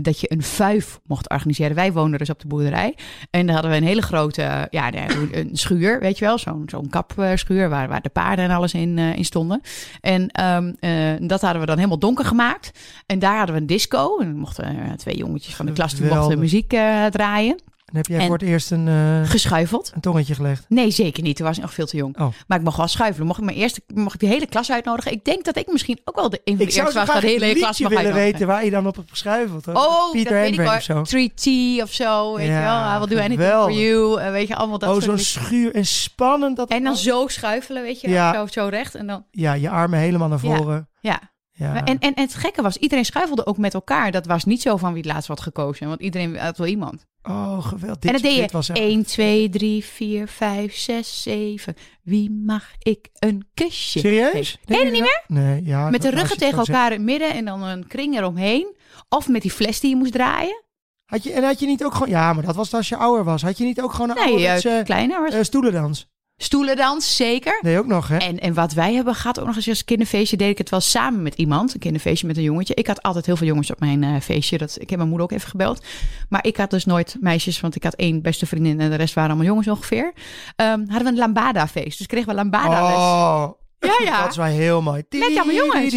[0.03, 1.75] dat je een vuif mocht organiseren.
[1.75, 2.97] Wij woonden dus op de boerderij.
[3.31, 5.90] En daar hadden we een hele grote, ja, een schuur.
[5.91, 6.39] Schuur, weet je wel.
[6.39, 9.61] Zo'n zo'n kapschuur waar, waar de paarden en alles in, eh, in stonden.
[10.01, 12.79] En ehm, eh, dat hadden we dan helemaal donker gemaakt.
[13.07, 14.19] En daar hadden we een disco.
[14.19, 16.69] En mochten eh, twee jongetjes van de klas die mochten muziek
[17.11, 17.57] draaien.
[17.91, 19.91] En heb jij En- voor het eerst een, eh, Geschuifeld.
[19.95, 20.65] een tongetje gelegd?
[20.69, 21.37] Nee, zeker niet.
[21.37, 22.19] Toen was ik nog veel te jong.
[22.21, 22.27] Oh.
[22.47, 23.27] Maar ik mocht wel schuifelen.
[23.27, 25.13] Mocht ik mijn eerste, mocht ik de hele klas uitnodigen?
[25.13, 27.13] Ik denk dat ik misschien ook wel de een van Ik de zou eerste was
[27.13, 28.33] dat de hele klas mag willen uitnodigen.
[28.33, 29.65] weten waar je dan op hebt geschuifeld.
[29.65, 29.75] hoor.
[29.75, 31.01] Oh, Peter dat weet ik Hendrick hoor.
[31.01, 31.17] of zo.
[31.19, 32.97] 3T of zo, weet Ja, je wel.
[32.97, 34.21] I will do anything for you.
[34.21, 36.57] eh, weet je, allemaal dat Oh, zo'n schuur en spannend.
[36.57, 38.09] Dat En dan zo schuifelen, weet je.
[38.09, 38.35] Ja.
[38.35, 39.25] Zo, zo recht en dan...
[39.31, 40.57] Ja, je armen helemaal naar Ja.
[40.57, 40.89] voren.
[41.01, 41.21] Ja.
[41.53, 41.75] Ja.
[41.85, 44.11] En, en, en het gekke was, iedereen schuifelde ook met elkaar.
[44.11, 45.89] Dat was niet zo van wie het laatst had gekozen.
[45.89, 47.07] Want iedereen had wel iemand.
[47.23, 48.03] Oh, geweldig.
[48.05, 51.75] en Dit, dat deed je was echt- 1, 2, 3, 4, 5, 6, 7.
[52.03, 53.99] Wie mag ik een kusje?
[53.99, 54.59] Serieus?
[54.65, 55.23] je je niet dat?
[55.27, 55.91] Nee, ja.
[55.91, 58.77] Met de ruggen tegen elkaar in het midden en dan een kring eromheen.
[59.09, 60.65] Of met die fles die je moest draaien.
[61.05, 62.09] Had je, en had je niet ook gewoon...
[62.09, 63.43] Ja, maar dat was als je ouder was.
[63.43, 65.33] Had je niet ook gewoon een Nee, ouderwetse uh, kleiner.
[65.33, 66.09] eh, stoelendans?
[66.43, 67.59] Stoelendans, zeker.
[67.63, 68.17] Nee, ook nog, hè?
[68.17, 70.81] En, en wat wij hebben gehad, ook nog eens als kinderfeestje, deed ik het wel
[70.81, 71.75] samen met iemand.
[71.75, 72.75] Een kinderfeestje met een jongetje.
[72.75, 74.59] Ik had altijd heel veel jongens op mijn eh, feestje.
[74.59, 75.85] Dat, ik heb mijn moeder ook even gebeld.
[76.29, 79.15] Maar ik had dus nooit meisjes, want ik had één beste vriendin en de rest
[79.15, 80.13] waren allemaal jongens ongeveer.
[80.57, 81.99] Ehm, hadden we een lambada-feest.
[81.99, 82.95] Dus kregen we lambada-les.
[82.97, 83.49] Oh,
[83.79, 84.21] Ja, ja.
[84.21, 85.03] dat is wel heel mooi.
[85.09, 85.91] Met allemaal jongens.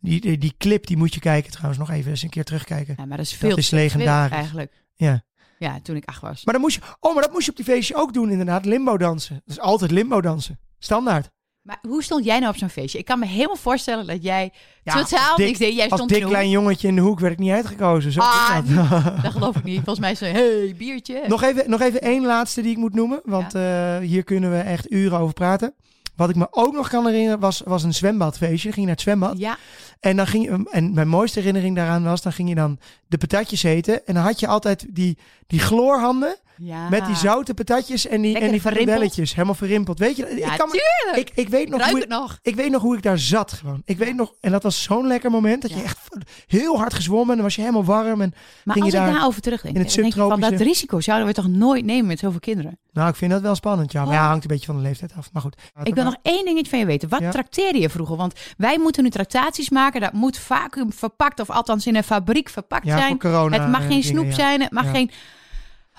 [0.00, 1.78] Die, clip, die moet je kijken trouwens.
[1.78, 2.94] Nog even eens een keer terugkijken.
[2.98, 4.36] Ja, maar dat is veel Dat is legendarisch.
[4.36, 4.72] eigenlijk.
[4.94, 5.22] Ja.
[5.58, 6.44] Ja, toen ik acht was.
[6.44, 6.80] Maar dan moest je...
[7.00, 8.64] Oh, maar dat moest je op die feestje ook doen inderdaad.
[8.64, 9.34] Limbo dansen.
[9.44, 10.58] Dat is altijd limbo dansen.
[10.78, 11.30] Standaard.
[11.62, 12.98] Maar hoe stond jij nou op zo'n feestje?
[12.98, 15.74] Ik kan me helemaal voorstellen dat jij Ja, totaal als dik- niks deed.
[15.74, 18.12] Jij Als stond in dik klein jongetje in de hoek werd ik niet uitgekozen.
[18.12, 19.04] Zo Ah, dat.
[19.22, 19.74] Dat geloof ik niet.
[19.76, 21.22] Volgens mij zei hey, biertje.
[21.26, 23.20] Nog even, nog even één laatste die ik moet noemen.
[23.24, 25.74] Want eh, hier kunnen we echt uren over praten.
[26.16, 28.72] Wat ik me ook nog kan herinneren was, was een zwembadfeestje.
[28.72, 29.38] Ging naar het zwembad.
[29.38, 29.56] Ja,
[30.00, 32.22] En, dan ging je, en mijn mooiste herinnering daaraan was...
[32.22, 34.06] dan ging je dan de patatjes eten.
[34.06, 36.36] En dan had je altijd die, die chloorhanden...
[36.56, 36.88] ja.
[36.88, 39.14] met die zoute patatjes en die, Lekker en die verrimpeld.
[39.14, 39.98] Helemaal verrimpeld.
[39.98, 42.38] Weet je, Ja, ik, kan me- ik, ik, weet nog Ruik hoe ik, nog.
[42.42, 43.82] ik weet nog hoe ik daar zat gewoon.
[43.84, 44.32] Ik weet nog...
[44.40, 45.62] En dat was zo'n lekker moment.
[45.62, 45.98] Dat je echt
[46.46, 47.28] heel hard gezwommen.
[47.28, 48.20] En dan was je helemaal warm.
[48.20, 48.32] En,
[48.64, 51.00] Maar ging als je ik daar daarover terugdenk, in het denk ik van dat risico
[51.00, 52.78] zouden we toch nooit nemen met zoveel kinderen.
[52.92, 53.92] nou, ik vind dat wel spannend.
[53.92, 55.32] Ja, maar ja, hangt een beetje van de leeftijd af.
[55.32, 55.56] Maar goed.
[55.82, 57.08] Ik wil nog één dingetje van je weten.
[57.08, 58.16] Wat trakteerde je vroeger?
[58.16, 60.00] Want wij moeten nu tractaties maken.
[60.00, 63.18] Dat moet vacuüm verpakt of althans in een fabriek verpakt Ja, zijn.
[63.18, 63.60] corona.
[63.60, 64.60] het mag eh, geen snoep zijn.
[64.60, 65.10] Het mag geen...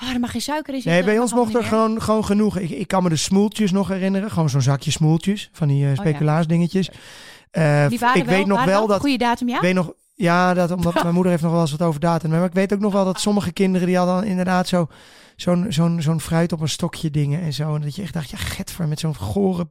[0.04, 0.92] Oh, er mag geen suiker in zitten.
[0.92, 2.58] Nee, bij ons mocht er gewoon, gewoon genoeg.
[2.58, 4.32] Ik, ik kan me de smoeltjes nog herinneren.
[4.32, 5.50] Gewoon zo'n zakje smoeltjes.
[5.52, 5.96] Van die eh ja.
[5.96, 6.90] speculaasdingetjes.
[7.52, 7.90] Eh, meer.
[7.90, 9.00] Die waren ik weet nog wel dat...
[9.00, 9.56] Goede datum, ja?
[9.56, 9.94] Ik weet nog...
[10.14, 12.30] Ja, dat, omdat mijn moeder heeft nog wel eens wat over datum.
[12.30, 13.88] Maar ik weet ook nog wel dat sommige kinderen...
[13.88, 14.88] die hadden dan inderdaad zo,
[15.36, 17.76] zo'n, zo'n, zo'n fruit op een stokje dingen en zo.
[17.76, 19.70] En dat je echt dacht, ja, getver met zo'n gore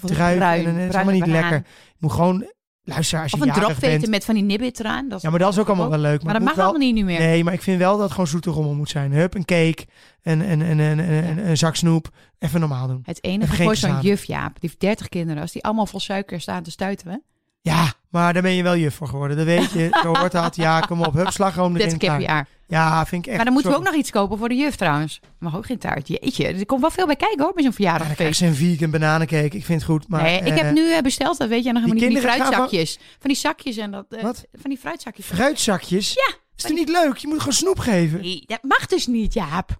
[0.00, 0.40] druif.
[0.40, 1.56] en, het is bruine allemaal niet lekker.
[1.56, 2.54] Je moet gewoon...
[2.88, 4.06] Luister, als je Of een bent...
[4.08, 5.08] met van die nibbit eraan.
[5.08, 6.22] Dat Ja, maar dat is ook allemaal wel leuk.
[6.22, 7.18] Maar dat het mag wel- allemaal niet nu meer.
[7.18, 9.12] Nee, maar ik vind wel dat het gewoon zoete rommel moet zijn.
[9.12, 9.86] Hup, een cake
[10.22, 12.08] en, en, en, en, en- en een zak snoep.
[12.38, 13.00] Even normaal doen.
[13.02, 15.42] Het enige voor zo'n juf, Jaap, die heeft 30 kinderen.
[15.42, 17.22] Als die allemaal vol suiker staan te stuiten.
[17.60, 19.36] Ja, maar daar ben je wel juf voor geworden.
[19.36, 19.88] Dat weet je.
[20.02, 20.56] Zo hoort dat.
[20.56, 21.12] Ja, kom op.
[21.14, 21.88] Hup, slagroom erin.
[21.88, 22.36] 30 keer per klaar.
[22.36, 22.48] jaar.
[22.68, 23.36] Ja, vind ik echt.
[23.36, 25.20] maar dan moeten we ook nog iets kopen voor de juf trouwens.
[25.38, 26.08] Mag ook geen taart.
[26.08, 28.40] Jeetje, er komt wel veel bij kijken hoor, bij zo'n Ja, verjaardagfeest.
[28.40, 29.56] je een vegan bananencake.
[29.56, 30.08] Ik vind het goed.
[30.08, 32.30] Maar, nee, ik eh, heb nu eh, besteld, dat weet je nog helemaal niet, die
[32.30, 32.98] fruitzakjes.
[33.18, 34.44] Van die zakjes en dat, eh, Wat?
[34.52, 35.26] van die fruitzakjes.
[35.26, 36.12] Fruitzakjes?
[36.12, 36.34] Ja.
[36.56, 37.16] Is het niet leuk?
[37.16, 38.20] Je moet gewoon snoep geven.
[38.20, 39.76] Nee, dat mag dus niet, Jaap.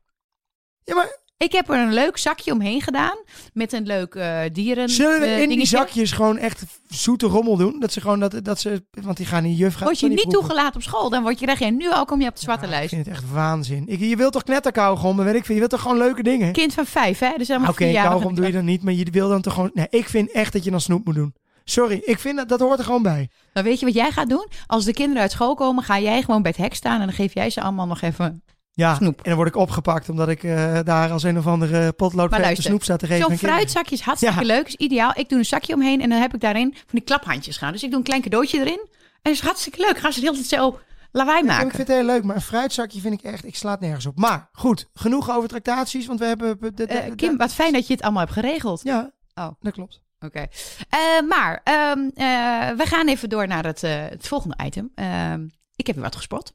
[0.84, 3.16] Ja, maar Ik heb er een leuk zakje omheen gedaan.
[3.52, 4.88] Met een leuk eh dieren.
[4.88, 7.80] zullen we eh, in die zakjes gewoon echt zoete rommel doen?
[7.80, 8.84] Dat ze gewoon dat, dat ze.
[8.90, 9.84] Want die gaan in juf gaan.
[9.84, 10.40] Word je niet proeven.
[10.40, 12.72] toegelaten op school, dan word je, je nu al kom je op de zwarte Ja,
[12.72, 12.94] Ik lijst.
[12.94, 13.84] vind het echt waanzin.
[13.86, 15.54] Ik, je wilt toch knetterkauwgom, weet ik veel.
[15.54, 16.52] Je wilt toch gewoon leuke dingen?
[16.52, 17.32] Kind van vijf, hè?
[17.36, 18.08] Dus helemaal Oké, vier jaar.
[18.08, 19.70] kauwgom doe je dan niet, maar je wil dan toch gewoon...
[19.74, 21.34] Nee, ik vind echt dat je dan snoep moet doen.
[21.64, 23.28] Sorry, ik vind dat, dat hoort er gewoon bij.
[23.52, 24.46] Dan weet je wat jij gaat doen?
[24.66, 27.14] Als de kinderen uit school komen, ga jij gewoon bij het hek staan en dan
[27.14, 28.42] geef jij ze allemaal nog even
[28.76, 29.16] Ja, Snoep.
[29.18, 32.38] en dan word ik opgepakt omdat ik eh, daar als een of andere potlood Maar
[32.38, 33.26] de luister, snoep sta te geven.
[33.28, 34.46] Zo'n fruitzakje is hartstikke Ja.
[34.46, 35.12] leuk, is ideaal.
[35.14, 37.72] Ik doe een zakje omheen en dan heb ik daarin van die klaphandjes gaan.
[37.72, 38.80] Dus ik doe een klein cadeautje erin.
[38.88, 38.88] En
[39.22, 39.98] dat is hartstikke leuk.
[39.98, 40.78] Gaan ze de hele tijd zo
[41.12, 41.76] lawaai Ja, ik maken.
[41.76, 44.18] vind het heel leuk, maar een fruitzakje vind ik echt, ik sla het nergens op.
[44.18, 46.56] Maar goed, genoeg over tractaties, want we hebben...
[46.60, 48.80] de- de- Eh, Kim, wat fijn dat je het allemaal hebt geregeld.
[48.84, 49.48] Ja, Oh.
[49.60, 50.00] dat klopt.
[50.20, 50.46] Oké.
[50.88, 54.90] Eh, maar ehm, eh, we gaan even door naar het, het volgende item.
[54.94, 56.52] Ehm, ik heb weer wat gespot.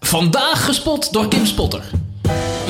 [0.00, 1.90] Vandaag gespot door Kim Spotter.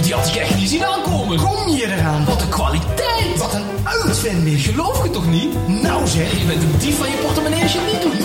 [0.02, 1.38] Die had ik echt niet zien aankomen.
[1.38, 2.24] Kom je eraan?
[2.24, 3.38] Wat een kwaliteit.
[3.38, 4.60] Wat een uitvinding.
[4.60, 5.68] Geloof ik het toch niet?
[5.82, 6.38] Nou zeg.
[6.38, 8.20] Je bent een dief van je portemonnee als je het niet doet.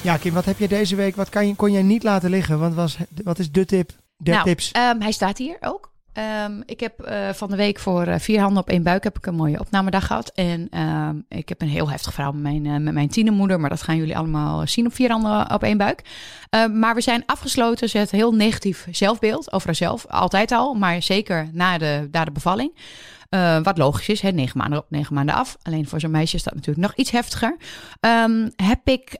[0.00, 1.16] Ja, Kim, wat heb je deze week?
[1.16, 2.58] Wat kan je, kon jij niet laten liggen?
[2.58, 3.90] Want was, wat is de tip?
[4.16, 4.70] Der nou, tips.
[4.72, 5.92] ehm, hij staat hier ook.
[6.14, 9.16] Ehm, ik heb eh, van de week voor eh, vier handen op één buik heb
[9.16, 10.32] ik een mooie opnamedag gehad.
[10.34, 13.60] En ehm, ik heb een heel heftig verhaal met mijn, eh, met mijn tienermoeder.
[13.60, 16.02] Maar dat gaan jullie allemaal zien op vier handen op één buik.
[16.50, 17.88] Ehm, maar we zijn afgesloten.
[17.88, 20.06] Ze heeft heel negatief zelfbeeld over haarzelf.
[20.06, 22.76] Altijd al, maar zeker na de, na de bevalling.
[23.62, 25.56] Wat logisch is, hè, negen maanden op, negen maanden af.
[25.62, 27.56] Alleen voor zo'n meisje is dat natuurlijk nog iets heftiger.
[28.56, 29.18] Heb ik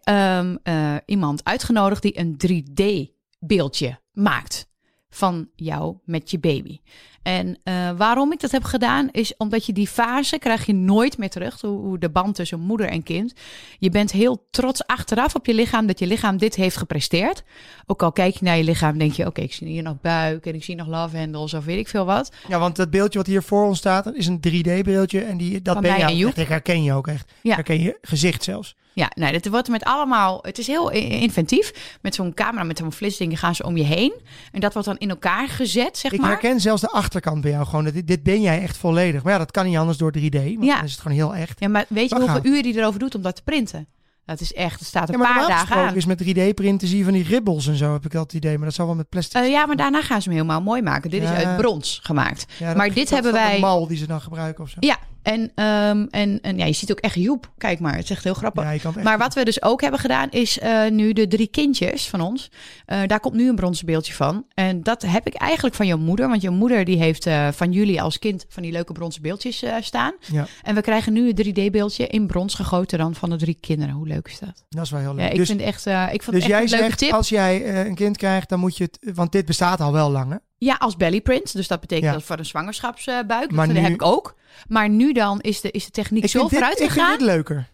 [1.07, 4.73] iemand uitgenodigd die een 3D-beeldje maakt
[5.15, 6.79] van jou met je baby.
[7.23, 11.19] En eh, waarom ik dat heb gedaan, is omdat je die fase krijg je nooit
[11.19, 11.61] meer terug.
[11.61, 13.33] Hoe, de band tussen moeder en kind.
[13.79, 17.43] Je bent heel trots achteraf op je lichaam dat je lichaam dit heeft gepresteerd.
[17.87, 20.47] Ook al kijk je naar je lichaam, denk je: oké, ik zie hier nog buik
[20.47, 22.33] en ik zie nog love handles of weet ik veel wat.
[22.49, 25.21] Ja, want dat beeldje wat hier voor ons staat, is een 3D-beeldje.
[25.21, 26.39] En die, dat Van ben je echt.
[26.39, 27.33] Ik herken je ook echt.
[27.43, 27.55] Ja.
[27.55, 28.77] Herken je gezicht zelfs.
[28.97, 30.39] Ja, nou, dit wordt met allemaal.
[30.43, 31.99] Het is heel inventief.
[32.03, 34.13] Met zo'n camera, met zo'n flitsdingen gaan ze om je heen.
[34.53, 36.31] En dat wordt dan in elkaar gezet, zeg Ik maar.
[36.31, 37.85] herken zelfs de achterkant bij jou gewoon.
[37.85, 39.23] Dit, dit ben jij echt volledig.
[39.23, 40.35] Maar ja, dat kan niet anders door 3D.
[40.35, 40.75] Want Ja.
[40.75, 41.61] dan is het gewoon heel echt.
[41.61, 43.87] Ja, maar weet je hoeveel uren die erover doet om dat te printen?
[44.27, 45.95] Dat is echt, het staat Ja, een maar paar dagen aan.
[45.95, 48.57] is met 3D-printen zie je van die ribbels en zo, heb ik dat idee.
[48.57, 49.43] Maar dat zal wel met plastic.
[49.43, 51.11] Eh, ja, maar daarna gaan ze hem helemaal mooi maken.
[51.11, 51.37] Dit Ja.
[51.37, 52.45] is uit brons gemaakt.
[52.59, 54.77] Ja, maar dit hebben wij- De mal die ze dan gebruiken of zo.
[54.81, 57.53] Ja, en, ehm, en, en ja, je ziet ook echt Joep.
[57.59, 58.63] Kijk maar, het is echt heel grappig.
[58.65, 62.09] Ja, echt Maar wat we dus ook hebben gedaan, is eh, nu de drie kindjes
[62.09, 62.51] van ons.
[62.87, 64.47] Eh, daar komt nu een bronzen beeldje van.
[64.55, 66.29] En dat heb ik eigenlijk van jouw moeder.
[66.29, 69.65] Want je moeder die heeft eh, van jullie als kind van die leuke bronzen beeldjes
[69.81, 70.15] staan.
[70.33, 73.95] Ja, En we krijgen nu een 3D-beeldje in brons gegoten dan van de drie kinderen.
[73.95, 74.65] Hoe leuk is dat?
[74.69, 75.25] dat is wel heel leuk.
[75.25, 77.13] Ja, ik dus vind echt, ik vond dus echt jij een leuke zegt, tip.
[77.13, 79.15] als jij een kind krijgt, dan moet je het...
[79.15, 80.37] Want dit bestaat al wel lang, hè?
[80.65, 81.53] Ja, als bellyprint.
[81.53, 82.13] Dus dat betekent Ja.
[82.13, 83.51] dat voor een zwangerschapsbuik.
[83.51, 84.35] Maar dat nu- heb ik ook.
[84.69, 87.11] Maar nu dan is de, is de techniek zo vooruit ik vind gegaan.
[87.19, 87.73] dit leuker.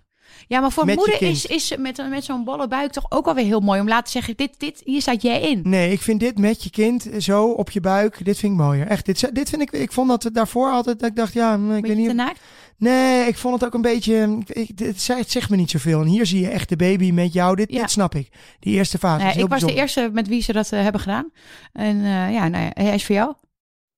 [0.49, 3.45] Ja, maar voor met moeder is, is met, met zo'n bolle buik toch ook alweer
[3.45, 5.61] heel mooi om laten zeggen: dit, dit, hier staat jij in.
[5.65, 8.87] Nee, ik vind dit met je kind zo op je buik, dit vind ik mooier.
[8.87, 11.73] Echt, dit, dit vind ik, ik vond dat daarvoor altijd, dat ik dacht, ja, hm,
[11.75, 12.09] ik weet niet.
[12.09, 12.41] te naakt.
[12.81, 16.01] Nee, ik vond het ook een beetje, ik, het zegt me niet zoveel.
[16.01, 17.81] En hier zie je echt de baby met jou, dit, Ja.
[17.81, 18.29] dit snap ik.
[18.61, 20.83] Die eerste fase Nee, is heel ik was de eerste met wie ze dat eh,
[20.83, 21.31] hebben gedaan.
[21.73, 23.35] En eh, ja, nou ja, hij is voor jou.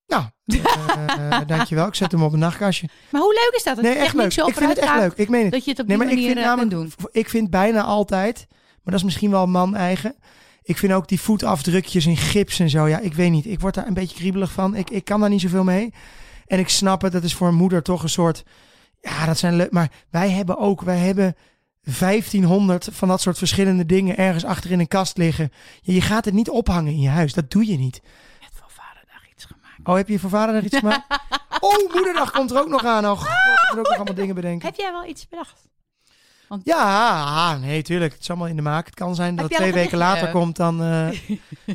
[0.06, 0.24] Nou,
[1.06, 1.86] eh, dankjewel.
[1.86, 2.88] Ik zet hem op een nachtkastje.
[3.10, 3.74] Maar hoe leuk is dat?
[3.74, 4.32] Dat Nee, echt leuk.
[4.32, 5.12] zo Ik vind het echt leuk.
[5.16, 5.52] Ik meen het.
[5.52, 7.08] Dat je het op Nee, die maar ik manier vind kunt namelijk, doen.
[7.12, 10.14] ik vind bijna altijd, maar dat is misschien wel man eigen.
[10.62, 12.88] Ik vind ook die voetafdrukjes in gips en zo.
[12.88, 13.46] Ja, ik weet niet.
[13.46, 14.76] Ik word daar een beetje kriebelig van.
[14.76, 15.92] Ik, ik kan daar niet zoveel mee.
[16.46, 17.12] En ik snap het.
[17.12, 18.44] Dat is voor een moeder toch een soort.
[19.02, 19.70] Ja, dat zijn leuk.
[19.70, 20.80] Maar wij hebben ook.
[20.82, 21.36] Wij hebben
[21.98, 25.52] 1500 van dat soort verschillende dingen ergens achter in een kast liggen.
[25.80, 27.32] Je, je gaat het niet ophangen in je huis.
[27.32, 28.00] Dat doe je niet.
[28.40, 29.88] Net voor vaderdag iets gemaakt.
[29.88, 31.06] Oh, heb je voor vader nog iets gemaakt?
[31.60, 33.04] Oh, moederdag komt er ook nog aan.
[33.04, 34.68] Oh, god, ik moet ook nog allemaal dingen bedenken.
[34.68, 35.68] Heb jij wel iets bedacht?
[36.64, 38.12] Ja, nee, tuurlijk.
[38.12, 38.86] Het is allemaal in de maak.
[38.86, 40.82] Het kan zijn dat het twee weken later komt dan...
[40.82, 41.08] eh,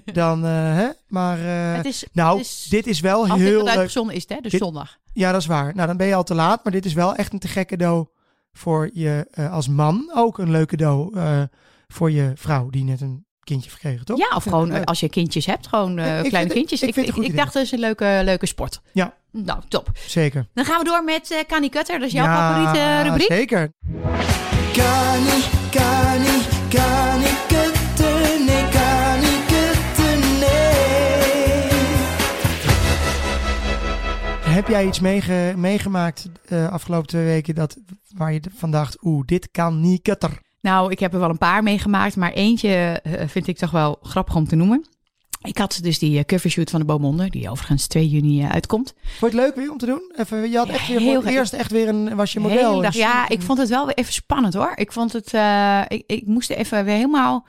[0.22, 0.88] dan eh, hè?
[1.08, 3.76] Maar eh, het is, nou, het is, dit is wel als dit heel leuk.
[3.76, 4.98] uitgezonden is, hè, dus Dit- zondag.
[5.14, 5.76] Ja, dat is waar.
[5.76, 6.64] Nou, dan ben je al te laat.
[6.64, 8.06] Maar dit is wel echt een te gek cadeau
[8.52, 10.12] voor je als man.
[10.16, 11.42] Ook een leuk cadeau eh,
[11.88, 14.18] voor je vrouw die net een kindje verkregen, toch?
[14.18, 16.82] Ja, of gewoon als je kindjes hebt, gewoon Ik vind kleine het- kindjes.
[16.82, 18.82] ik dacht, dat is een leuke, leuke sport.
[18.92, 19.14] Ja.
[19.32, 19.90] Nou, top.
[20.08, 20.48] Zeker.
[20.54, 22.00] Dan gaan we door met eh Kani Cutter.
[22.00, 23.28] Dat is jouw ja, favoriete rubriek.
[23.32, 23.72] zeker.
[24.78, 25.38] Kani,
[25.72, 26.36] kani,
[26.70, 31.70] kani kutten, nee, kani kutten, nee.
[34.54, 37.78] Heb jij iets meege- meegemaakt de afgelopen twee weken dat,
[38.16, 40.40] waar je van dacht, oeh, dit kan niet kutter?
[40.62, 42.70] Nou, ik heb er wel een paar meegemaakt, maar eentje
[43.04, 44.86] eh, vind ik toch wel grappig om te noemen.
[45.48, 48.94] Ik had dus die eh, covershoot van de Beaumonde, die overigens 2 juni eh, uitkomt.
[49.02, 50.12] Vond je het leuk weer om te doen?
[50.16, 52.82] Even, je had echt weer voor het eerst echt weer een, was je De model.
[52.82, 52.94] dag.
[52.96, 54.72] Ja, ik vond het wel weer even spannend hoor.
[54.76, 57.46] Ik vond het, eh, ik, ik moest even weer helemaal,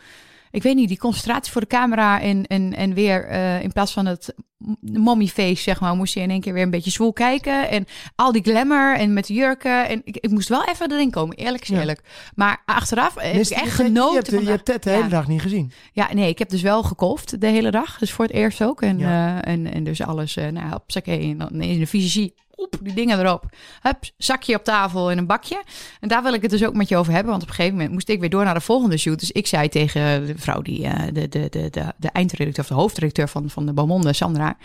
[0.50, 3.92] ik weet niet, die concentratie voor de camera en, en, en weer eh, in plaats
[3.92, 4.34] van het
[4.80, 7.68] mommy face, zeg maar, moest je in één keer weer een beetje zwoel kijken.
[7.70, 9.88] En al die glamour en met de jurken.
[9.88, 11.78] En ik, ik moest wel even erin komen, eerlijk is Ja.
[11.78, 12.02] eerlijk.
[12.34, 14.10] Maar achteraf heb Mist- ik echt genoten.
[14.10, 15.08] Je hebt, van je de- hebt Ted de hele Ja.
[15.08, 15.72] dag niet gezien.
[15.92, 17.98] Ja, nee, ik heb dus wel gekolfd de hele dag.
[17.98, 18.82] Dus voor het eerst ook.
[18.82, 19.42] En, Ja.
[19.42, 21.30] eh, en, en dus alles, uh, nou, hopsakee.
[21.30, 23.44] En dan in de visagie, oep, die dingen erop.
[23.82, 25.62] Hup, zakje op tafel en een bakje.
[26.00, 27.30] En daar wil ik het dus ook met je over hebben.
[27.30, 29.20] Want op een gegeven moment moest ik weer door naar de volgende shoot.
[29.20, 32.70] Dus ik zei tegen de vrouw, die, eh, de, de, de, de, de eindredacteur of
[32.70, 34.56] de hoofdredacteur van, van de Beaumonde, Sandra.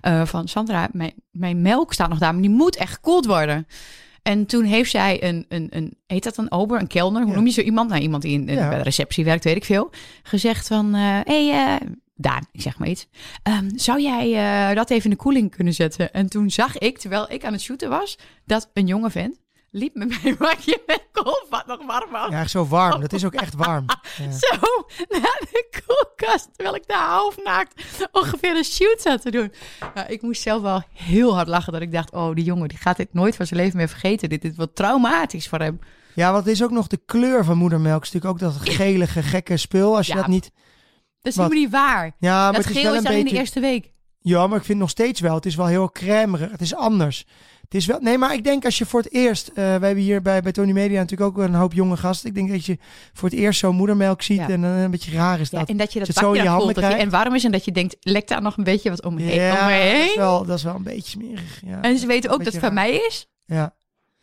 [0.00, 3.66] eh, van Sandra, mijn, mijn melk staat nog daar, maar die moet echt gekoeld worden.
[4.22, 7.20] En toen heeft zij een, een, een heet dat een ober, een kelner?
[7.22, 7.36] Hoe Ja.
[7.36, 7.88] noem je zo iemand?
[7.90, 8.68] Nou, iemand die in, in Ja.
[8.68, 9.90] bij de receptie werkt, weet ik veel.
[10.22, 11.88] Gezegd van, hé, hey, eh,
[12.22, 13.06] Daan, ik zeg maar iets.
[13.42, 14.34] Ehm, zou jij
[14.70, 16.12] eh, dat even in de koeling kunnen zetten?
[16.12, 19.94] En toen zag ik, terwijl ik aan het shooten was, dat een jonge vent liep
[19.94, 22.30] met mijn bakje met koolvat nog warm was.
[22.30, 23.00] Ja, zo warm.
[23.00, 23.84] Dat is ook echt warm.
[24.18, 24.30] Ja.
[24.30, 24.56] Zo
[25.08, 29.52] naar de koelkast, terwijl ik daar half naakt ongeveer een shoot zat te doen.
[29.94, 32.78] Nou, ik moest zelf wel heel hard lachen dat ik dacht, oh die jongen die
[32.78, 34.28] gaat dit nooit van zijn leven meer vergeten.
[34.28, 35.78] Dit is wat traumatisch voor hem.
[36.14, 38.04] ja, want het is ook nog de kleur van moedermelk.
[38.04, 39.96] Het is natuurlijk ook dat gelige, gekke spul.
[39.96, 40.50] Als je Ja, dat niet...
[41.22, 41.48] Dat is Wat?
[41.50, 42.12] helemaal niet waar.
[42.18, 43.34] Ja, maar dat het is geel wel is een alleen beetje...
[43.34, 43.90] de eerste week.
[44.20, 45.34] Ja, maar ik vind nog steeds wel.
[45.34, 46.50] Het is wel heel crèmerig.
[46.50, 47.26] Het is anders.
[47.62, 47.98] Het is wel...
[48.00, 49.48] Nee, maar ik denk als je voor het eerst...
[49.48, 52.28] eh, wij hebben hier bij, bij Tony Media natuurlijk ook een hoop jonge gasten.
[52.28, 52.78] Ik denk dat je
[53.12, 54.36] voor het eerst zo'n moedermelk ziet.
[54.36, 54.48] Ja.
[54.48, 55.68] En dan een beetje raar is Ja, dat.
[55.68, 57.64] en dat je dat zo in je handen voelt je en warm is en dat
[57.64, 59.50] je denkt, lekt daar nog een beetje wat om me heen.
[59.50, 61.60] om me dat is, wel, dat is wel een beetje smerig.
[61.66, 61.80] Ja.
[61.80, 63.26] En ze weten ook dat het van mij is.
[63.44, 63.74] ja.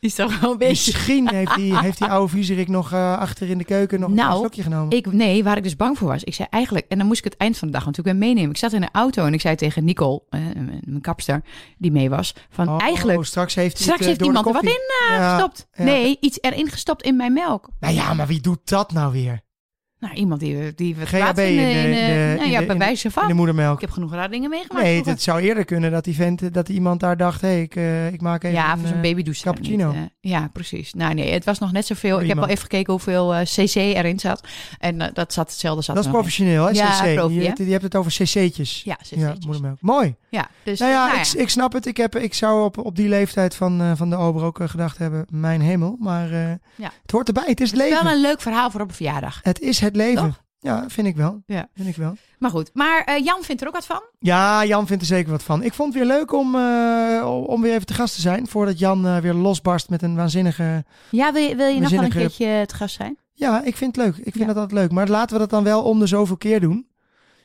[0.02, 0.92] Is toch wel een beetje...
[0.94, 4.32] Misschien heeft die, heeft die oude viezerik nog eh, achter in de keuken nog Nou,
[4.32, 4.98] een slokje genomen.
[4.98, 6.24] Ik, nee, waar ik dus bang voor was.
[6.24, 8.50] Ik zei eigenlijk, en dan moest ik het eind van de dag natuurlijk weer meenemen.
[8.52, 10.40] Ik zat in een auto en ik zei tegen Nicole, eh,
[10.84, 11.42] mijn kapster,
[11.78, 14.54] die mee was, van Oh, eigenlijk, straks heeft, hij straks heeft eh, de iemand er
[14.54, 14.80] wat in
[15.10, 15.68] Ja, gestopt.
[15.74, 15.84] ja.
[15.84, 17.70] Nee, iets erin gestopt in mijn melk.
[17.80, 19.42] Nou ja, maar wie doet dat nou weer?
[20.00, 22.66] Nou, iemand die, die we GHB in de- in, eh, in de- nou in ja,
[22.66, 23.28] bij wijze van.
[23.28, 23.76] de moedermelk.
[23.76, 24.84] Ik heb genoeg rare dingen meegemaakt.
[24.86, 27.76] Nee, het zou eerder kunnen dat die vent, dat iemand daar dacht, hé, hey, ik,
[27.76, 29.44] eh, ik maak even ja, een, voor zo'n eh, babydouche.
[29.44, 29.88] cappuccino.
[29.92, 30.32] niet, eh.
[30.32, 30.94] ja, precies.
[30.94, 32.22] Nou nee, het was nog net zoveel.
[32.22, 34.44] Ik heb al even gekeken hoeveel eh, cc erin zat.
[34.78, 37.14] En eh, dat zat hetzelfde zat Dat is professioneel, hè, Ja, cc.
[37.16, 37.64] profi, je, hè?
[37.64, 38.82] je hebt het over cc'tjes.
[38.84, 39.46] Ja, Ja, cc'tjes.
[39.46, 39.78] moedermelk.
[39.82, 40.16] Mooi.
[40.30, 41.86] Ja, dus nou ja, nou Ik, ik snap het.
[41.86, 44.68] Ik, heb, ik zou op, op die leeftijd van, eh, van de ober ook eh,
[44.70, 45.96] gedacht hebben, mijn hemel.
[46.00, 46.92] Maar eh, Ja.
[47.02, 47.44] het hoort erbij.
[47.48, 48.04] Het is het Het is leven.
[48.06, 49.40] wel een leuk verhaal voor op een verjaardag.
[49.44, 50.24] Het is het leven.
[50.24, 50.44] Toch?
[50.62, 51.42] Ja, vind ik wel.
[51.46, 51.68] Ja.
[51.76, 52.16] Vind ik wel.
[52.40, 54.02] Maar goed, maar eh, Jan vindt er ook wat van.
[54.20, 55.64] Ja, Jan vindt er zeker wat van.
[55.64, 58.48] Ik vond het weer leuk om, eh, om weer even te gast te zijn.
[58.48, 60.86] Voordat Jan eh, weer losbarst met een waanzinnige...
[61.12, 63.18] Ja, wil je, wil je nog wel een keertje het gast zijn?
[63.34, 64.16] Ja, ik vind het leuk.
[64.18, 64.46] Ik vind Ja.
[64.46, 64.92] dat altijd leuk.
[64.92, 66.88] Maar laten we dat dan wel om de zoveel keer doen.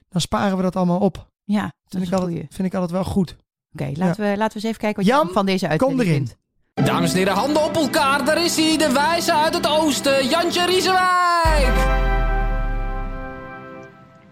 [0.09, 1.28] Dan sparen we dat allemaal op.
[1.45, 3.36] Ja, dat Vind is ik, een altijd, vind ik altijd wel goed.
[3.72, 6.09] Oké, laten, we, laten we eens even kijken wat Jan, Jan van deze Kom uitzending
[6.09, 6.26] erin.
[6.26, 6.88] vindt.
[6.88, 8.24] Dames en heren, handen op elkaar.
[8.24, 10.28] Daar is hij, de wijze uit het oosten.
[10.28, 12.14] Jantje Riesenwijk.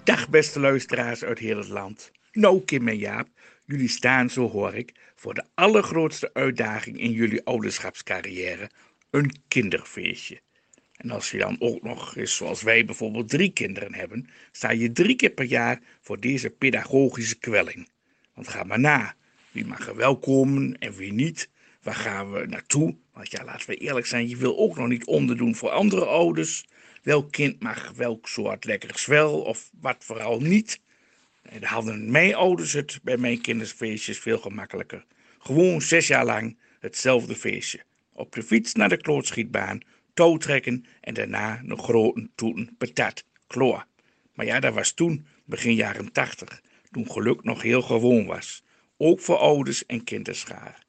[0.04, 2.10] Dag beste luisteraars uit heel het land.
[2.32, 3.28] Nou Kim en Jaap,
[3.66, 8.70] jullie staan, zo hoor ik, voor de allergrootste uitdaging in jullie ouderschapscarrière,
[9.10, 10.40] een kinderfeestje.
[10.96, 14.92] En als je dan ook nog eens zoals wij bijvoorbeeld drie kinderen hebben, sta je
[14.92, 17.88] drie keer per jaar voor deze pedagogische kwelling.
[18.34, 19.14] Want ga maar na,
[19.50, 21.50] wie mag er wel komen en wie niet?
[21.82, 22.96] Waar gaan we naartoe?
[23.12, 26.64] Want ja, laten we eerlijk zijn, je wil ook nog niet onderdoen voor andere ouders.
[27.02, 30.80] Welk kind mag welk soort lekkers wel of wat vooral niet?
[31.42, 35.04] En daar hadden mijn ouders het bij mijn kindersfeestjes veel gemakkelijker.
[35.38, 37.80] Gewoon zes jaar lang hetzelfde feestje.
[38.12, 39.80] Op de fiets naar de klootschietbaan,
[40.14, 43.86] touw trekken en daarna een grote toeten patat, kloor.
[44.34, 48.62] Maar ja, dat was toen, begin jaren tachtig, toen geluk nog heel gewoon was.
[48.96, 50.84] Ook voor ouders en kinderschaar.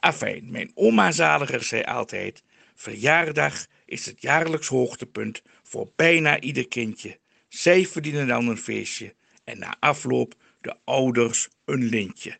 [0.00, 2.42] Afijn, mijn oma zaliger zei altijd:
[2.74, 7.18] verjaardag is het jaarlijks hoogtepunt voor bijna ieder kindje.
[7.48, 9.14] Zij verdienen dan een feestje
[9.44, 12.38] en na afloop de ouders een lintje.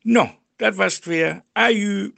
[0.00, 1.44] Nou, dat was het weer.
[1.52, 2.14] Aju.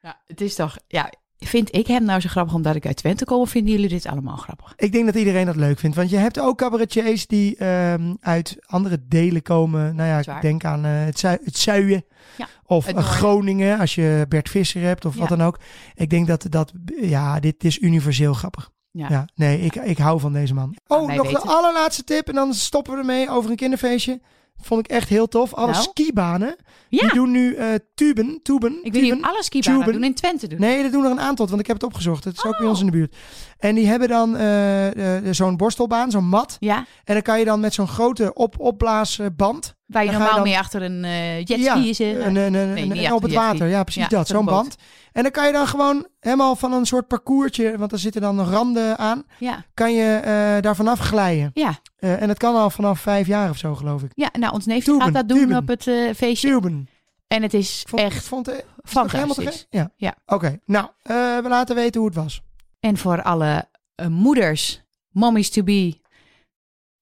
[0.00, 3.24] Ja, het is toch, ja, vind ik hem nou zo grappig omdat ik uit Twente
[3.24, 4.72] kom of vinden jullie dit allemaal grappig?
[4.76, 5.96] Ik denk dat iedereen dat leuk vindt.
[5.96, 9.96] Want je hebt ook cabaretiers die ehm, uit andere delen komen.
[9.96, 12.04] Nou ja, ik denk aan eh, het, Zui- het Zuien.
[12.36, 13.04] Ja, of het eh.
[13.04, 15.58] Groningen, als je Bert Visser hebt of wat dan ook.
[15.94, 18.70] Ik denk dat, dat ja, dit is universeel grappig.
[18.90, 19.06] Ja.
[19.08, 20.76] Ja, nee, ik, ik hou van deze man.
[20.86, 24.20] Oh, nog weten de allerlaatste tip en dan stoppen we ermee over een kinderfeestje.
[24.60, 25.54] Vond ik echt heel tof.
[25.54, 25.82] Alle Nou?
[25.82, 26.56] skibanen,
[26.88, 29.92] Ja, die doen nu eh tuben, tuben, ik weet niet of alle skibanen tuben.
[29.94, 30.60] doen in Twente doen.
[30.60, 32.24] Nee, er doen er een aantal, want ik heb het opgezocht.
[32.24, 32.68] Het is ook bij Oh.
[32.70, 33.16] ons in de buurt.
[33.58, 36.56] En die hebben dan eh, eh, zo'n borstelbaan, zo'n mat.
[36.60, 39.74] Ja, En dan kan je dan met zo'n grote op opblaasband.
[39.86, 42.30] Waar je Dan ga je normaal dan- mee achter een eh jetski ja, zit.
[42.32, 43.66] Nee, en op het water.
[43.68, 44.26] Ja, precies Ja, dat.
[44.28, 44.76] zo'n band.
[45.12, 48.40] En dan kan je dan gewoon helemaal van een soort parcoursje, want er zitten dan
[48.40, 51.50] randen aan, Ja, kan je eh, daar vanaf glijden.
[51.54, 54.10] ja, Eh, en dat kan al vanaf vijf jaar of zo, geloof ik.
[54.14, 54.28] ja.
[54.38, 55.56] Nou, ons neefje gaat dat doen tuben.
[55.56, 55.82] op het
[56.16, 56.48] feestje.
[56.48, 56.88] Tuben.
[57.26, 58.50] En het is vond, echt vond
[58.82, 59.66] fantastisch.
[59.70, 59.90] Ja.
[59.96, 60.14] Ja.
[60.26, 62.40] Oké, nou, we laten weten hoe het was.
[62.80, 63.68] En voor alle
[64.08, 66.00] moeders, mommies to be,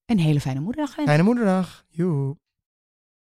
[0.06, 0.94] een hele fijne moederdag.
[1.04, 1.84] Fijne moederdag.
[1.88, 2.36] Joe.